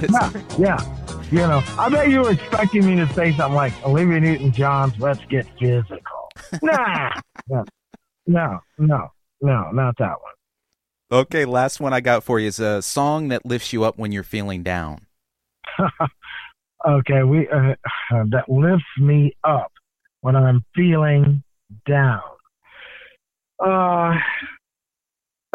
Yeah, 0.09 0.31
yeah. 0.57 1.29
You 1.31 1.39
know, 1.39 1.63
I 1.77 1.89
bet 1.89 2.09
you 2.09 2.21
were 2.21 2.31
expecting 2.31 2.85
me 2.85 2.95
to 2.95 3.11
say 3.13 3.31
something 3.33 3.55
like 3.55 3.73
Olivia 3.85 4.19
Newton-John's 4.19 4.99
"Let's 4.99 5.23
Get 5.25 5.45
Physical." 5.59 6.29
nah, 6.61 7.11
no, 7.47 7.63
no, 8.27 8.59
no, 8.77 9.11
no, 9.41 9.71
not 9.71 9.97
that 9.99 10.15
one. 10.21 10.33
Okay, 11.11 11.45
last 11.45 11.79
one 11.79 11.93
I 11.93 12.01
got 12.01 12.23
for 12.23 12.39
you 12.39 12.47
is 12.47 12.59
a 12.59 12.81
song 12.81 13.27
that 13.27 13.45
lifts 13.45 13.71
you 13.71 13.83
up 13.83 13.97
when 13.99 14.11
you're 14.11 14.23
feeling 14.23 14.63
down. 14.63 15.05
okay, 16.87 17.23
we 17.23 17.47
uh, 17.49 17.75
that 18.29 18.45
lifts 18.47 18.85
me 18.99 19.35
up 19.43 19.71
when 20.21 20.35
I'm 20.35 20.63
feeling 20.75 21.43
down. 21.87 22.21
Uh, 23.63 24.15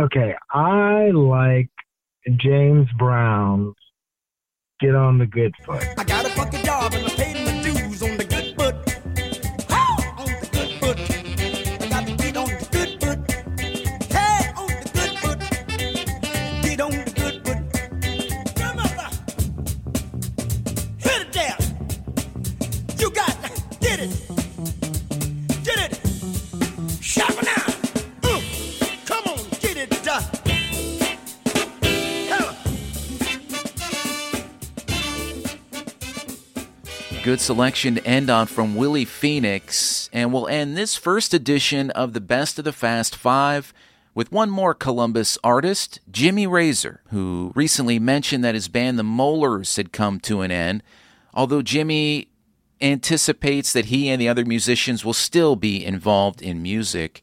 okay, 0.00 0.34
I 0.50 1.10
like 1.10 1.70
James 2.36 2.88
Brown's 2.98 3.74
"Get 4.80 4.94
on 4.94 5.18
the 5.18 5.26
Good 5.26 5.54
Foot." 5.64 5.84
Good 37.28 37.42
selection 37.42 37.96
to 37.96 38.06
end 38.06 38.30
on 38.30 38.46
from 38.46 38.74
Willie 38.74 39.04
Phoenix. 39.04 40.08
And 40.14 40.32
we'll 40.32 40.48
end 40.48 40.78
this 40.78 40.96
first 40.96 41.34
edition 41.34 41.90
of 41.90 42.14
the 42.14 42.22
Best 42.22 42.58
of 42.58 42.64
the 42.64 42.72
Fast 42.72 43.14
Five 43.14 43.74
with 44.14 44.32
one 44.32 44.48
more 44.48 44.72
Columbus 44.72 45.36
artist, 45.44 46.00
Jimmy 46.10 46.46
Razor, 46.46 47.02
who 47.10 47.52
recently 47.54 47.98
mentioned 47.98 48.42
that 48.44 48.54
his 48.54 48.68
band, 48.68 48.98
The 48.98 49.02
Molars, 49.02 49.76
had 49.76 49.92
come 49.92 50.20
to 50.20 50.40
an 50.40 50.50
end. 50.50 50.82
Although 51.34 51.60
Jimmy 51.60 52.28
anticipates 52.80 53.74
that 53.74 53.84
he 53.84 54.08
and 54.08 54.18
the 54.18 54.28
other 54.30 54.46
musicians 54.46 55.04
will 55.04 55.12
still 55.12 55.54
be 55.54 55.84
involved 55.84 56.40
in 56.40 56.62
music. 56.62 57.22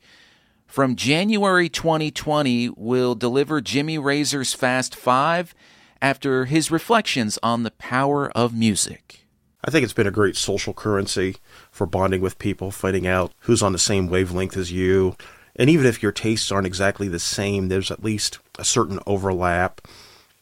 From 0.68 0.96
January 0.96 1.68
2020, 1.68 2.70
we'll 2.78 3.16
deliver 3.16 3.60
Jimmy 3.60 3.98
Razor's 3.98 4.54
Fast 4.54 4.96
Five 4.96 5.56
after 6.00 6.46
his 6.46 6.70
reflections 6.70 7.40
on 7.42 7.64
the 7.64 7.72
power 7.72 8.30
of 8.38 8.54
music. 8.54 9.25
I 9.68 9.72
think 9.72 9.84
it's 9.84 9.94
been 9.94 10.06
a 10.06 10.12
great 10.12 10.38
social 10.38 10.76
currency 10.76 11.38
for 11.72 11.88
bonding 11.88 12.22
with 12.22 12.38
people, 12.38 12.70
finding 12.70 13.08
out 13.08 13.34
who's 13.40 13.64
on 13.64 13.72
the 13.72 13.80
same 13.80 14.08
wavelength 14.08 14.56
as 14.56 14.72
you. 14.72 15.16
And 15.56 15.72
even 15.72 15.88
if 15.88 16.04
your 16.04 16.12
tastes 16.12 16.52
aren't 16.52 16.68
exactly 16.68 17.08
the 17.08 17.18
same, 17.18 17.68
there's 17.68 17.90
at 17.90 18.04
least 18.04 18.38
a 18.60 18.64
certain 18.64 19.00
overlap, 19.08 19.82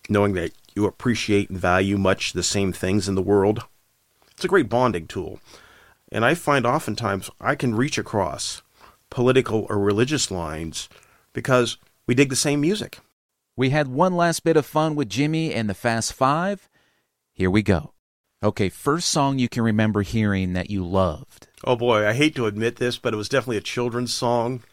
knowing 0.10 0.34
that 0.34 0.52
you 0.76 0.86
appreciate 0.86 1.50
and 1.50 1.58
value 1.58 1.98
much 1.98 2.34
the 2.34 2.44
same 2.44 2.74
things 2.74 3.08
in 3.08 3.16
the 3.16 3.22
world. 3.22 3.64
It's 4.34 4.44
a 4.44 4.50
great 4.50 4.68
bonding 4.68 5.08
tool. 5.08 5.40
And 6.12 6.26
I 6.26 6.34
find 6.34 6.66
oftentimes 6.66 7.30
I 7.40 7.56
can 7.56 7.76
reach 7.76 7.98
across 7.98 8.62
political 9.10 9.66
or 9.70 9.80
religious 9.80 10.32
lines 10.32 10.90
because 11.32 11.78
we 12.08 12.14
dig 12.14 12.30
the 12.30 12.36
same 12.36 12.60
music. 12.60 13.00
We 13.56 13.70
had 13.70 13.88
one 13.88 14.18
last 14.18 14.44
bit 14.44 14.58
of 14.58 14.66
fun 14.66 14.96
with 14.96 15.08
Jimmy 15.08 15.54
and 15.54 15.70
the 15.70 15.74
Fast 15.74 16.12
Five. 16.12 16.68
Here 17.32 17.50
we 17.50 17.62
go. 17.62 17.93
Okay, 18.44 18.68
first 18.68 19.08
song 19.08 19.40
you 19.40 19.48
can 19.48 19.64
remember 19.64 20.02
hearing 20.02 20.52
that 20.52 20.70
you 20.70 20.86
loved. 20.86 21.48
Oh 21.64 21.78
boy, 21.78 22.06
I 22.06 22.12
hate 22.12 22.36
to 22.36 22.46
admit 22.46 22.76
this, 22.76 22.98
but 22.98 23.14
it 23.14 23.18
was 23.18 23.30
definitely 23.30 23.56
a 23.56 23.62
children's 23.62 24.14
song. 24.14 24.64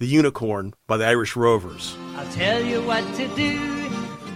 The 0.00 0.08
Unicorn 0.08 0.74
by 0.88 0.96
the 0.96 1.06
Irish 1.06 1.36
Rovers. 1.36 1.96
I'll 2.16 2.32
tell 2.32 2.60
you 2.60 2.82
what 2.82 3.04
to 3.14 3.28
do. 3.36 3.88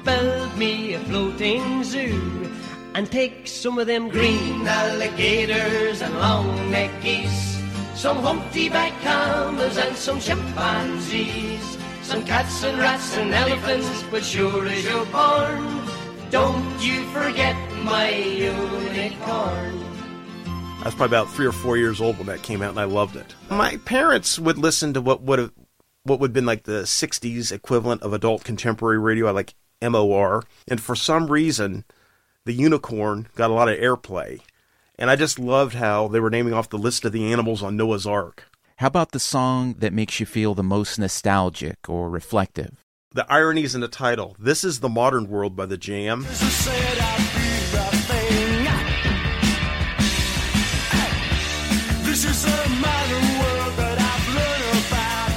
Build 0.05 0.57
me 0.57 0.95
a 0.95 1.01
floating 1.01 1.83
zoo 1.83 2.49
and 2.95 3.11
take 3.11 3.49
some 3.49 3.77
of 3.77 3.88
them 3.88 4.09
green 4.09 4.64
alligators 4.69 6.01
and 6.01 6.14
long 6.14 6.71
neck 6.71 6.93
geese, 7.03 7.61
some 7.97 8.19
humpty 8.19 8.69
back 8.69 8.93
camels 9.01 9.77
and 9.79 9.97
some 9.97 10.21
chimpanzees, 10.21 11.77
some 12.03 12.25
cats 12.25 12.62
and 12.62 12.79
rats 12.79 13.17
and 13.17 13.35
elephants, 13.35 14.05
but 14.12 14.23
sure 14.23 14.64
as 14.69 14.85
you're 14.85 15.07
born, 15.07 15.88
don't 16.31 16.81
you 16.81 17.03
forget 17.07 17.57
my 17.85 18.11
unicorn. 18.11 19.85
I 20.81 20.83
was 20.85 20.94
probably 20.94 21.16
about 21.16 21.31
three 21.31 21.47
or 21.47 21.53
four 21.53 21.77
years 21.77 22.01
old 22.01 22.18
when 22.18 22.27
that 22.27 22.42
came 22.42 22.62
out, 22.62 22.70
and 22.70 22.81
I 22.81 22.85
loved 22.85 23.16
it. 23.16 23.35
My 23.51 23.77
parents 23.85 24.38
would 24.38 24.59
listen 24.59 24.92
to 24.94 25.01
what 25.01 25.23
would 25.23 25.38
have 25.38 25.53
what 26.03 26.20
would 26.20 26.31
have 26.31 26.35
been 26.35 26.47
like 26.47 26.64
the 26.64 26.83
'60s 26.83 27.53
equivalent 27.53 28.03
of 28.03 28.12
adult 28.12 28.44
contemporary 28.44 28.99
radio, 28.99 29.31
like 29.33 29.55
MOR, 29.83 30.42
and 30.68 30.81
for 30.81 30.94
some 30.94 31.29
reason, 31.29 31.85
the 32.44 32.53
Unicorn 32.53 33.29
got 33.35 33.51
a 33.51 33.55
lot 33.55 33.68
of 33.68 33.79
airplay, 33.79 34.40
and 34.99 35.11
I 35.11 35.16
just 35.16 35.38
loved 35.38 35.75
how 35.75 36.09
they 36.09 36.20
were 36.20 36.31
naming 36.31 36.53
off 36.53 36.68
the 36.68 36.79
list 36.79 37.05
of 37.05 37.12
the 37.12 37.33
animals 37.33 37.62
on 37.62 37.77
Noah's 37.77 38.07
Ark. 38.07 38.44
How 38.77 38.88
about 38.88 39.12
the 39.12 39.20
song 39.20 39.77
that 39.79 39.92
makes 39.92 40.20
you 40.20 40.27
feel 40.27 40.55
the 40.55 40.62
most 40.62 40.99
nostalgic 40.99 41.88
or 41.88 42.11
reflective? 42.11 42.85
The 43.12 43.31
ironies 43.33 43.75
in 43.75 43.81
the 43.81 43.88
title. 43.88 44.37
This 44.38 44.64
is 44.64 44.81
the 44.81 44.88
modern 44.88 45.29
world 45.29 45.55
by 45.55 45.66
the 45.66 45.79
Jam. 45.79 46.27
What's 52.26 52.44
a 52.44 52.68
modern 52.80 53.26
world 53.40 53.74
that 53.76 53.96
I've 54.00 54.28
learned 54.38 54.80
about. 54.80 55.32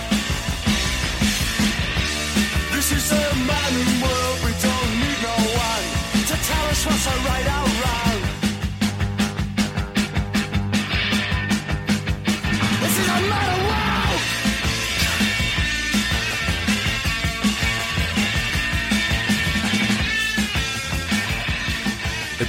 This 2.74 2.92
is 2.92 3.12
a 3.12 3.26
modern 3.52 3.92
world 4.04 4.38
we 4.46 4.54
don't 4.68 4.92
need 5.04 5.20
no 5.22 5.36
one 5.68 5.86
to 6.30 6.36
tell 6.50 6.66
us 6.72 6.86
what's 6.86 7.08
right 7.28 7.48
or 7.48 7.67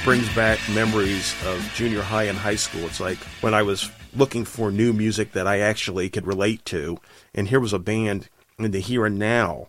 brings 0.08 0.34
back 0.34 0.58
memories 0.70 1.34
of 1.44 1.60
junior 1.74 2.00
high 2.00 2.22
and 2.22 2.38
high 2.38 2.54
school. 2.54 2.80
It's 2.86 2.98
like 2.98 3.18
when 3.42 3.52
I 3.52 3.60
was 3.60 3.90
looking 4.16 4.46
for 4.46 4.70
new 4.70 4.94
music 4.94 5.32
that 5.32 5.46
I 5.46 5.58
actually 5.58 6.08
could 6.08 6.26
relate 6.26 6.64
to, 6.64 6.96
and 7.34 7.46
here 7.46 7.60
was 7.60 7.74
a 7.74 7.78
band 7.78 8.30
in 8.58 8.70
the 8.70 8.80
here 8.80 9.04
and 9.04 9.18
now 9.18 9.68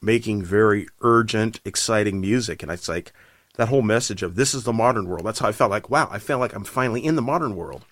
making 0.00 0.42
very 0.42 0.86
urgent, 1.02 1.60
exciting 1.66 2.18
music. 2.18 2.62
And 2.62 2.72
it's 2.72 2.88
like 2.88 3.12
that 3.56 3.68
whole 3.68 3.82
message 3.82 4.22
of 4.22 4.36
this 4.36 4.54
is 4.54 4.64
the 4.64 4.72
modern 4.72 5.06
world. 5.06 5.26
That's 5.26 5.40
how 5.40 5.48
I 5.48 5.52
felt 5.52 5.70
like, 5.70 5.90
wow, 5.90 6.08
I 6.10 6.18
felt 6.18 6.40
like 6.40 6.54
I'm 6.54 6.64
finally 6.64 7.04
in 7.04 7.16
the 7.16 7.20
modern 7.20 7.54
world. 7.54 7.84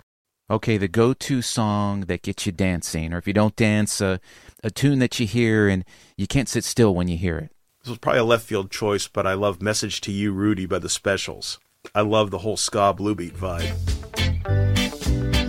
Okay, 0.49 0.77
the 0.77 0.87
go 0.87 1.13
to 1.13 1.43
song 1.43 2.05
that 2.05 2.23
gets 2.23 2.47
you 2.47 2.51
dancing, 2.51 3.13
or 3.13 3.19
if 3.19 3.27
you 3.27 3.33
don't 3.33 3.55
dance, 3.55 4.01
uh, 4.01 4.17
a 4.63 4.71
tune 4.71 4.97
that 4.97 5.19
you 5.19 5.27
hear 5.27 5.67
and 5.67 5.85
you 6.15 6.25
can't 6.25 6.49
sit 6.49 6.63
still 6.63 6.95
when 6.95 7.07
you 7.07 7.17
hear 7.17 7.37
it. 7.37 7.51
This 7.83 7.89
was 7.89 7.99
probably 7.99 8.21
a 8.21 8.23
left 8.23 8.47
field 8.47 8.71
choice, 8.71 9.07
but 9.07 9.27
I 9.27 9.35
love 9.35 9.61
Message 9.61 10.01
to 10.01 10.11
You, 10.11 10.33
Rudy 10.33 10.65
by 10.65 10.79
the 10.79 10.89
Specials. 10.89 11.59
I 11.95 12.01
love 12.01 12.31
the 12.31 12.37
whole 12.37 12.57
ska 12.57 12.93
blue 12.93 13.15
beat 13.15 13.35
vibe. 13.35 13.73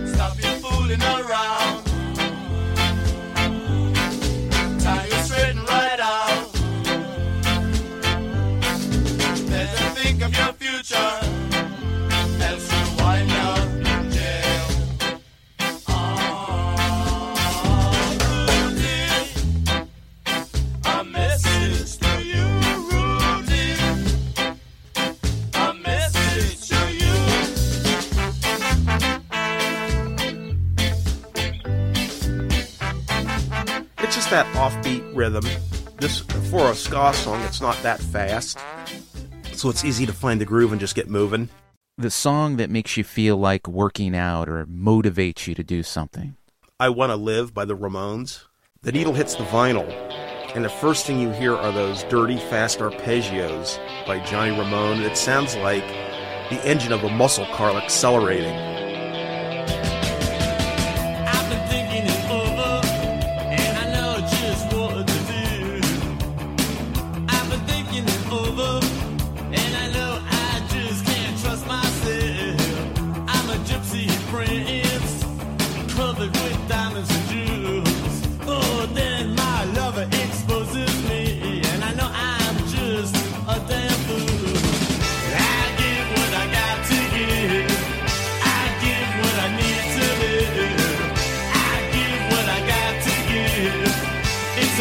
Stop 0.07 0.39
your 0.39 0.59
just 34.29 34.45
that 34.45 34.55
offbeat 34.55 35.15
rhythm. 35.15 35.45
This 35.97 36.19
for 36.51 36.69
a 36.69 36.75
ska 36.75 37.13
song, 37.13 37.41
it's 37.41 37.61
not 37.61 37.75
that 37.83 37.99
fast, 37.99 38.59
so 39.53 39.69
it's 39.69 39.83
easy 39.83 40.05
to 40.05 40.13
find 40.13 40.39
the 40.39 40.45
groove 40.45 40.71
and 40.71 40.79
just 40.79 40.95
get 40.95 41.09
moving. 41.09 41.49
The 41.97 42.11
song 42.11 42.57
that 42.57 42.69
makes 42.69 42.95
you 42.95 43.03
feel 43.03 43.37
like 43.37 43.67
working 43.67 44.15
out 44.15 44.47
or 44.47 44.65
motivates 44.65 45.47
you 45.47 45.55
to 45.55 45.63
do 45.63 45.83
something. 45.83 46.35
I 46.79 46.89
Want 46.89 47.11
to 47.11 47.15
Live 47.15 47.53
by 47.53 47.65
the 47.65 47.75
Ramones. 47.75 48.45
The 48.81 48.91
needle 48.91 49.13
hits 49.13 49.35
the 49.35 49.43
vinyl, 49.45 49.89
and 50.55 50.63
the 50.63 50.69
first 50.69 51.05
thing 51.05 51.19
you 51.19 51.31
hear 51.31 51.55
are 51.55 51.71
those 51.71 52.03
dirty, 52.03 52.37
fast 52.37 52.79
arpeggios 52.79 53.77
by 54.05 54.19
Johnny 54.19 54.51
Ramone. 54.57 55.01
It 55.01 55.17
sounds 55.17 55.55
like 55.57 55.85
the 56.49 56.61
engine 56.63 56.93
of 56.93 57.03
a 57.03 57.09
muscle 57.09 57.47
car 57.47 57.71
accelerating. 57.71 58.55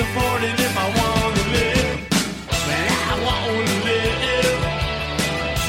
It's 0.01 0.61
if 0.61 0.79
I 0.79 0.87
want 0.87 1.37
to 1.37 1.43
live. 1.51 2.07
But 2.47 2.87
I 2.89 3.19
want 3.25 3.67
to 3.67 3.75
live. 3.85 4.63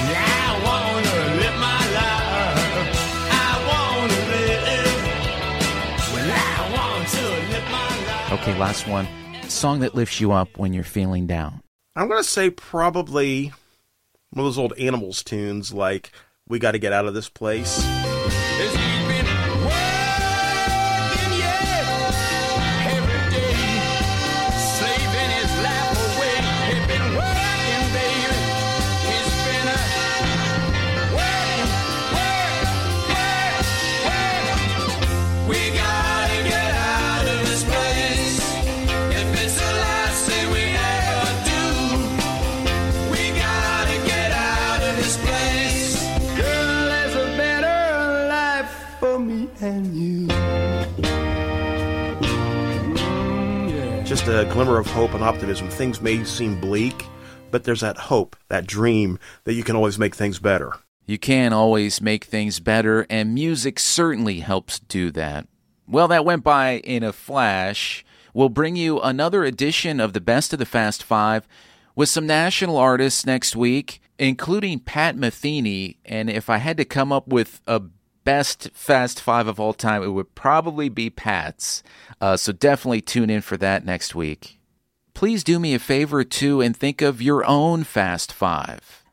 I 0.05 0.61
want 0.63 1.05
to 1.05 1.15
live 1.41 1.57
my 1.59 1.81
life. 1.97 2.85
I 3.31 3.49
want 3.69 4.11
to 4.11 4.17
live. 4.29 5.01
Well, 6.13 6.29
I 6.29 6.61
want 6.75 7.07
to 7.09 7.25
live 7.51 7.67
my 7.71 7.89
life. 8.05 8.33
Okay, 8.33 8.53
last 8.59 8.87
one. 8.87 9.07
Song 9.49 9.79
that 9.79 9.95
lifts 9.95 10.21
you 10.21 10.31
up 10.31 10.59
when 10.59 10.73
you're 10.73 10.83
feeling 10.83 11.25
down. 11.25 11.61
I'm 11.95 12.07
going 12.07 12.21
to 12.21 12.29
say 12.29 12.51
probably 12.51 13.51
one 14.29 14.41
of 14.41 14.45
those 14.45 14.59
old 14.59 14.73
animals 14.77 15.23
tunes 15.23 15.73
like 15.73 16.11
We 16.47 16.59
Got 16.59 16.73
to 16.73 16.79
Get 16.79 16.93
Out 16.93 17.07
of 17.07 17.15
This 17.15 17.29
Place. 17.29 17.83
Just 54.09 54.27
a 54.27 54.49
glimmer 54.51 54.79
of 54.79 54.87
hope 54.87 55.13
and 55.13 55.23
optimism. 55.23 55.69
Things 55.69 56.01
may 56.01 56.23
seem 56.23 56.59
bleak, 56.59 57.05
but 57.51 57.63
there's 57.63 57.81
that 57.81 57.95
hope, 57.95 58.35
that 58.47 58.65
dream 58.65 59.19
that 59.43 59.53
you 59.53 59.63
can 59.63 59.75
always 59.75 59.99
make 59.99 60.15
things 60.15 60.39
better. 60.39 60.73
You 61.05 61.19
can 61.19 61.53
always 61.53 62.01
make 62.01 62.23
things 62.23 62.59
better, 62.59 63.05
and 63.07 63.35
music 63.35 63.77
certainly 63.77 64.39
helps 64.39 64.79
do 64.79 65.11
that. 65.11 65.47
Well, 65.87 66.07
that 66.07 66.25
went 66.25 66.43
by 66.43 66.77
in 66.79 67.03
a 67.03 67.13
flash. 67.13 68.03
We'll 68.33 68.49
bring 68.49 68.75
you 68.75 68.99
another 68.99 69.43
edition 69.43 69.99
of 69.99 70.13
the 70.13 70.21
Best 70.21 70.53
of 70.53 70.59
the 70.59 70.65
Fast 70.65 71.03
Five 71.03 71.47
with 71.95 72.09
some 72.09 72.25
national 72.25 72.77
artists 72.77 73.27
next 73.27 73.55
week, 73.55 74.01
including 74.17 74.79
Pat 74.79 75.17
Metheny. 75.17 75.97
And 76.03 76.31
if 76.31 76.49
I 76.49 76.57
had 76.57 76.77
to 76.77 76.83
come 76.83 77.11
up 77.11 77.27
with 77.27 77.61
a 77.67 77.79
best 78.23 78.69
Fast 78.73 79.21
Five 79.21 79.47
of 79.47 79.59
all 79.59 79.73
time, 79.73 80.03
it 80.03 80.09
would 80.09 80.35
probably 80.35 80.89
be 80.89 81.09
Pat's. 81.09 81.83
Uh, 82.21 82.37
so 82.37 82.51
definitely 82.51 83.01
tune 83.01 83.29
in 83.29 83.41
for 83.41 83.57
that 83.57 83.85
next 83.85 84.15
week. 84.15 84.59
Please 85.13 85.43
do 85.43 85.59
me 85.59 85.73
a 85.73 85.79
favor 85.79 86.23
too 86.23 86.61
and 86.61 86.75
think 86.75 87.01
of 87.01 87.21
your 87.21 87.43
own 87.45 87.83
Fast 87.83 88.31
Five. 88.31 89.03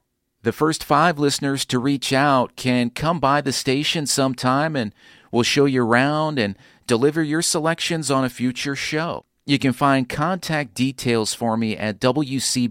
The 0.42 0.52
first 0.52 0.84
five 0.84 1.18
listeners 1.18 1.64
to 1.64 1.80
reach 1.80 2.12
out 2.12 2.54
can 2.54 2.90
come 2.90 3.18
by 3.18 3.40
the 3.40 3.52
station 3.52 4.06
sometime 4.06 4.76
and 4.76 4.94
we'll 5.32 5.42
show 5.42 5.64
you 5.64 5.82
around 5.84 6.38
and 6.38 6.56
deliver 6.86 7.22
your 7.22 7.42
selections 7.42 8.12
on 8.12 8.24
a 8.24 8.30
future 8.30 8.76
show. 8.76 9.24
You 9.44 9.58
can 9.58 9.72
find 9.72 10.08
contact 10.08 10.74
details 10.74 11.34
for 11.34 11.56
me 11.56 11.76
at 11.76 12.00
wcbe.org. 12.00 12.62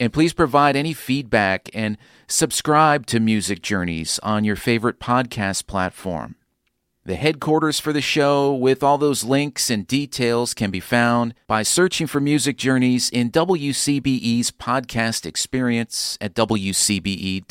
And 0.00 0.12
please 0.14 0.32
provide 0.32 0.76
any 0.76 0.94
feedback 0.94 1.68
and 1.74 1.98
subscribe 2.26 3.04
to 3.06 3.20
Music 3.20 3.60
Journeys 3.60 4.18
on 4.22 4.44
your 4.44 4.56
favorite 4.56 4.98
podcast 4.98 5.66
platform. 5.66 6.36
The 7.04 7.16
headquarters 7.16 7.78
for 7.78 7.92
the 7.92 8.00
show, 8.00 8.54
with 8.54 8.82
all 8.82 8.96
those 8.96 9.24
links 9.24 9.68
and 9.68 9.86
details, 9.86 10.54
can 10.54 10.70
be 10.70 10.80
found 10.80 11.34
by 11.46 11.62
searching 11.62 12.06
for 12.06 12.18
Music 12.18 12.56
Journeys 12.56 13.10
in 13.10 13.30
WCBE's 13.30 14.50
podcast 14.50 15.26
experience 15.26 16.16
at 16.18 16.34
wcbe.org. 16.34 17.50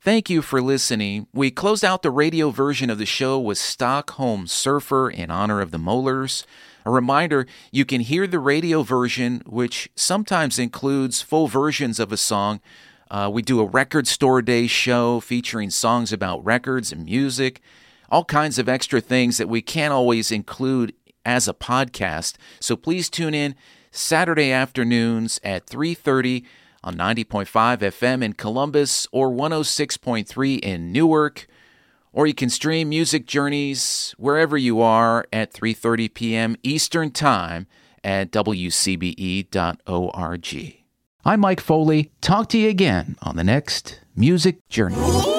Thank 0.00 0.30
you 0.30 0.42
for 0.42 0.62
listening. 0.62 1.26
We 1.34 1.50
closed 1.50 1.84
out 1.84 2.02
the 2.02 2.10
radio 2.10 2.50
version 2.50 2.88
of 2.88 2.98
the 2.98 3.06
show 3.06 3.38
with 3.38 3.58
Stockholm 3.58 4.46
Surfer 4.46 5.10
in 5.10 5.30
honor 5.30 5.60
of 5.60 5.70
the 5.70 5.78
Molars. 5.78 6.46
A 6.84 6.90
reminder 6.90 7.46
you 7.72 7.84
can 7.84 8.02
hear 8.02 8.26
the 8.26 8.38
radio 8.38 8.82
version, 8.82 9.42
which 9.46 9.88
sometimes 9.96 10.58
includes 10.58 11.22
full 11.22 11.48
versions 11.48 11.98
of 11.98 12.12
a 12.12 12.16
song. 12.16 12.60
Uh, 13.10 13.30
we 13.32 13.42
do 13.42 13.60
a 13.60 13.66
record 13.66 14.06
store 14.06 14.42
day 14.42 14.66
show 14.66 15.20
featuring 15.20 15.70
songs 15.70 16.12
about 16.12 16.44
records 16.44 16.92
and 16.92 17.04
music, 17.04 17.60
all 18.10 18.24
kinds 18.24 18.58
of 18.58 18.68
extra 18.68 19.00
things 19.00 19.38
that 19.38 19.48
we 19.48 19.62
can't 19.62 19.94
always 19.94 20.30
include 20.30 20.94
as 21.24 21.48
a 21.48 21.54
podcast. 21.54 22.34
So 22.60 22.76
please 22.76 23.08
tune 23.08 23.34
in 23.34 23.54
Saturday 23.90 24.52
afternoons 24.52 25.40
at 25.42 25.66
3:30 25.66 26.44
on 26.82 26.96
90.5 26.96 27.80
FM 27.80 28.22
in 28.22 28.34
Columbus 28.34 29.06
or 29.10 29.30
106.3 29.30 30.58
in 30.58 30.92
Newark. 30.92 31.46
Or 32.14 32.28
you 32.28 32.32
can 32.32 32.48
stream 32.48 32.88
Music 32.90 33.26
Journeys 33.26 34.14
wherever 34.18 34.56
you 34.56 34.80
are 34.80 35.26
at 35.32 35.52
3:30 35.52 36.14
p.m. 36.14 36.56
Eastern 36.62 37.10
Time 37.10 37.66
at 38.04 38.30
wcbe.org. 38.30 39.56
I'm 41.26 41.40
Mike 41.40 41.60
Foley. 41.60 42.12
Talk 42.20 42.48
to 42.50 42.58
you 42.58 42.68
again 42.68 43.16
on 43.20 43.34
the 43.34 43.42
next 43.42 43.98
Music 44.14 44.58
Journey. 44.68 45.33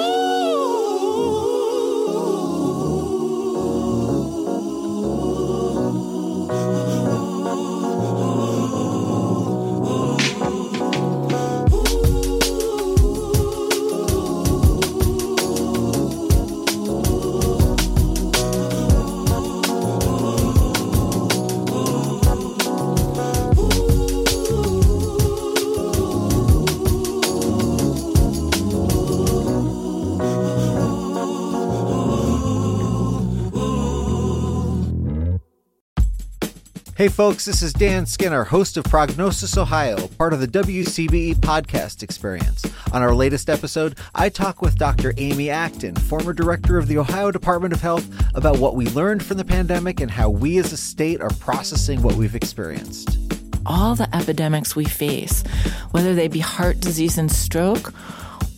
Hey 36.98 37.10
folks, 37.10 37.44
this 37.44 37.62
is 37.62 37.74
Dan 37.74 38.06
Skinner, 38.06 38.46
host 38.46 38.78
of 38.78 38.86
Prognosis 38.86 39.58
Ohio, 39.58 40.08
part 40.08 40.32
of 40.32 40.40
the 40.40 40.48
WCBE 40.48 41.36
podcast 41.36 42.04
experience. 42.04 42.64
On 42.94 43.02
our 43.02 43.14
latest 43.14 43.50
episode, 43.50 43.98
I 44.16 44.30
talk 44.30 44.62
with 44.62 44.78
Dr. 44.78 45.14
Amy 45.18 45.50
Acton, 45.50 45.96
former 45.96 46.32
director 46.32 46.78
of 46.78 46.88
the 46.88 46.98
Ohio 46.98 47.32
Department 47.32 47.74
of 47.74 47.82
Health, 47.82 48.08
about 48.34 48.60
what 48.60 48.76
we 48.78 48.88
learned 48.92 49.26
from 49.26 49.36
the 49.36 49.44
pandemic 49.44 50.00
and 50.00 50.10
how 50.10 50.30
we 50.30 50.58
as 50.58 50.72
a 50.72 50.78
state 50.78 51.20
are 51.20 51.32
processing 51.32 52.02
what 52.02 52.16
we've 52.16 52.34
experienced. 52.34 53.18
all 53.66 53.96
the 53.96 54.16
epidemics 54.16 54.74
we 54.74 54.86
face, 54.86 55.44
whether 55.92 56.16
they 56.16 56.30
be 56.30 56.40
heart 56.40 56.80
disease 56.80 57.18
and 57.18 57.30
stroke, 57.30 57.94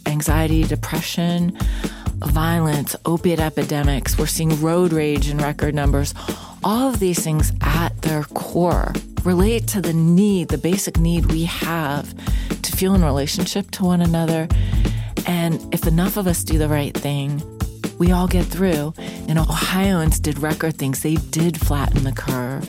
anxiety, 0.05 0.63
depression, 0.63 1.57
violence, 2.17 2.95
opiate 3.05 3.39
epidemics, 3.39 4.15
we're 4.19 4.27
seeing 4.27 4.61
road 4.61 4.93
rage 4.93 5.27
in 5.27 5.39
record 5.39 5.73
numbers. 5.73 6.13
All 6.63 6.89
of 6.89 6.99
these 6.99 7.23
things 7.23 7.51
at 7.61 8.01
their 8.01 8.23
core 8.23 8.93
relate 9.23 9.67
to 9.67 9.81
the 9.81 9.93
need, 9.93 10.49
the 10.49 10.57
basic 10.57 10.97
need 10.97 11.31
we 11.31 11.43
have 11.45 12.13
to 12.61 12.71
feel 12.71 12.95
in 12.95 13.03
relationship 13.03 13.71
to 13.71 13.83
one 13.83 14.01
another. 14.01 14.47
And 15.25 15.73
if 15.73 15.85
enough 15.85 16.17
of 16.17 16.27
us 16.27 16.43
do 16.43 16.57
the 16.57 16.69
right 16.69 16.95
thing, 16.95 17.41
we 17.99 18.11
all 18.11 18.27
get 18.27 18.45
through. 18.45 18.93
And 19.27 19.37
Ohioans 19.37 20.19
did 20.19 20.39
record 20.39 20.77
things, 20.77 21.01
they 21.01 21.15
did 21.15 21.59
flatten 21.59 22.03
the 22.03 22.11
curve. 22.13 22.67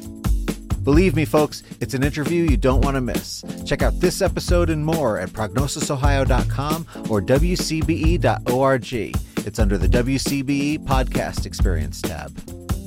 Believe 0.84 1.14
me, 1.14 1.24
folks, 1.24 1.62
it's 1.80 1.92
an 1.92 2.02
interview 2.02 2.44
you 2.44 2.56
don't 2.56 2.80
want 2.80 2.94
to 2.94 3.00
miss. 3.00 3.44
Check 3.66 3.82
out 3.82 4.00
this 4.00 4.22
episode 4.22 4.70
and 4.70 4.84
more 4.84 5.18
at 5.18 5.28
prognosisohio.com 5.30 6.86
or 7.10 7.20
wcbe.org. 7.20 8.92
It's 9.46 9.58
under 9.58 9.78
the 9.78 9.88
WCBE 9.88 10.78
Podcast 10.86 11.46
Experience 11.46 12.00
tab. 12.00 12.77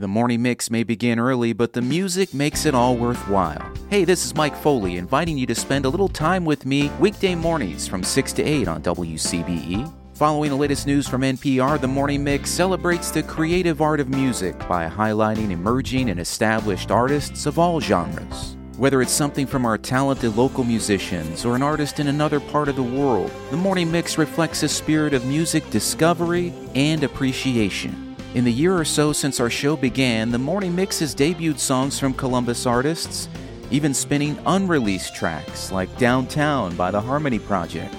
The 0.00 0.06
morning 0.06 0.42
mix 0.42 0.70
may 0.70 0.84
begin 0.84 1.18
early, 1.18 1.52
but 1.52 1.72
the 1.72 1.82
music 1.82 2.32
makes 2.32 2.66
it 2.66 2.72
all 2.72 2.96
worthwhile. 2.96 3.68
Hey, 3.90 4.04
this 4.04 4.24
is 4.24 4.32
Mike 4.32 4.54
Foley 4.54 4.96
inviting 4.96 5.36
you 5.36 5.44
to 5.46 5.56
spend 5.56 5.86
a 5.86 5.88
little 5.88 6.08
time 6.08 6.44
with 6.44 6.64
me 6.64 6.88
weekday 7.00 7.34
mornings 7.34 7.88
from 7.88 8.04
6 8.04 8.32
to 8.34 8.42
8 8.44 8.68
on 8.68 8.80
WCBE. 8.80 9.92
Following 10.14 10.50
the 10.50 10.56
latest 10.56 10.86
news 10.86 11.08
from 11.08 11.22
NPR, 11.22 11.80
the 11.80 11.88
Morning 11.88 12.22
Mix 12.22 12.48
celebrates 12.48 13.10
the 13.10 13.24
creative 13.24 13.82
art 13.82 13.98
of 13.98 14.08
music 14.08 14.56
by 14.68 14.88
highlighting 14.88 15.50
emerging 15.50 16.10
and 16.10 16.20
established 16.20 16.92
artists 16.92 17.46
of 17.46 17.58
all 17.58 17.80
genres. 17.80 18.56
Whether 18.76 19.02
it's 19.02 19.10
something 19.10 19.48
from 19.48 19.66
our 19.66 19.78
talented 19.78 20.36
local 20.36 20.62
musicians 20.62 21.44
or 21.44 21.56
an 21.56 21.62
artist 21.62 21.98
in 21.98 22.06
another 22.06 22.38
part 22.38 22.68
of 22.68 22.76
the 22.76 22.84
world, 22.84 23.32
the 23.50 23.56
Morning 23.56 23.90
Mix 23.90 24.16
reflects 24.16 24.62
a 24.62 24.68
spirit 24.68 25.12
of 25.12 25.26
music 25.26 25.68
discovery 25.70 26.52
and 26.76 27.02
appreciation. 27.02 28.07
In 28.34 28.44
the 28.44 28.52
year 28.52 28.76
or 28.76 28.84
so 28.84 29.14
since 29.14 29.40
our 29.40 29.48
show 29.48 29.74
began, 29.74 30.30
the 30.30 30.38
Morning 30.38 30.76
Mix 30.76 30.98
has 30.98 31.14
debuted 31.14 31.58
songs 31.58 31.98
from 31.98 32.12
Columbus 32.12 32.66
artists, 32.66 33.26
even 33.70 33.94
spinning 33.94 34.38
unreleased 34.44 35.14
tracks 35.14 35.72
like 35.72 35.96
Downtown 35.96 36.76
by 36.76 36.90
the 36.90 37.00
Harmony 37.00 37.38
Project. 37.38 37.94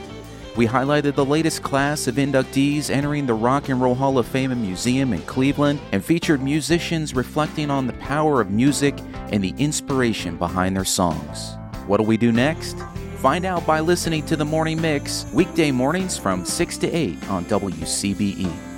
We 0.55 0.67
highlighted 0.67 1.15
the 1.15 1.25
latest 1.25 1.63
class 1.63 2.05
of 2.05 2.15
inductees 2.15 2.91
entering 2.91 3.25
the 3.25 3.33
Rock 3.33 3.69
and 3.69 3.81
Roll 3.81 3.95
Hall 3.95 4.19
of 4.19 4.27
Fame 4.27 4.51
and 4.51 4.61
Museum 4.61 5.13
in 5.13 5.21
Cleveland 5.23 5.79
and 5.91 6.05
featured 6.05 6.43
musicians 6.43 7.15
reflecting 7.15 7.71
on 7.71 7.87
the 7.87 7.93
power 7.93 8.39
of 8.39 8.51
music 8.51 8.99
and 9.31 9.43
the 9.43 9.55
inspiration 9.57 10.37
behind 10.37 10.75
their 10.75 10.85
songs. 10.85 11.55
What'll 11.87 12.05
we 12.05 12.17
do 12.17 12.31
next? 12.31 12.77
Find 13.17 13.45
out 13.45 13.65
by 13.65 13.79
listening 13.79 14.27
to 14.27 14.35
the 14.35 14.45
Morning 14.45 14.79
Mix 14.79 15.25
weekday 15.33 15.71
mornings 15.71 16.19
from 16.19 16.45
6 16.45 16.77
to 16.77 16.91
8 16.91 17.29
on 17.29 17.45
WCBE. 17.45 18.68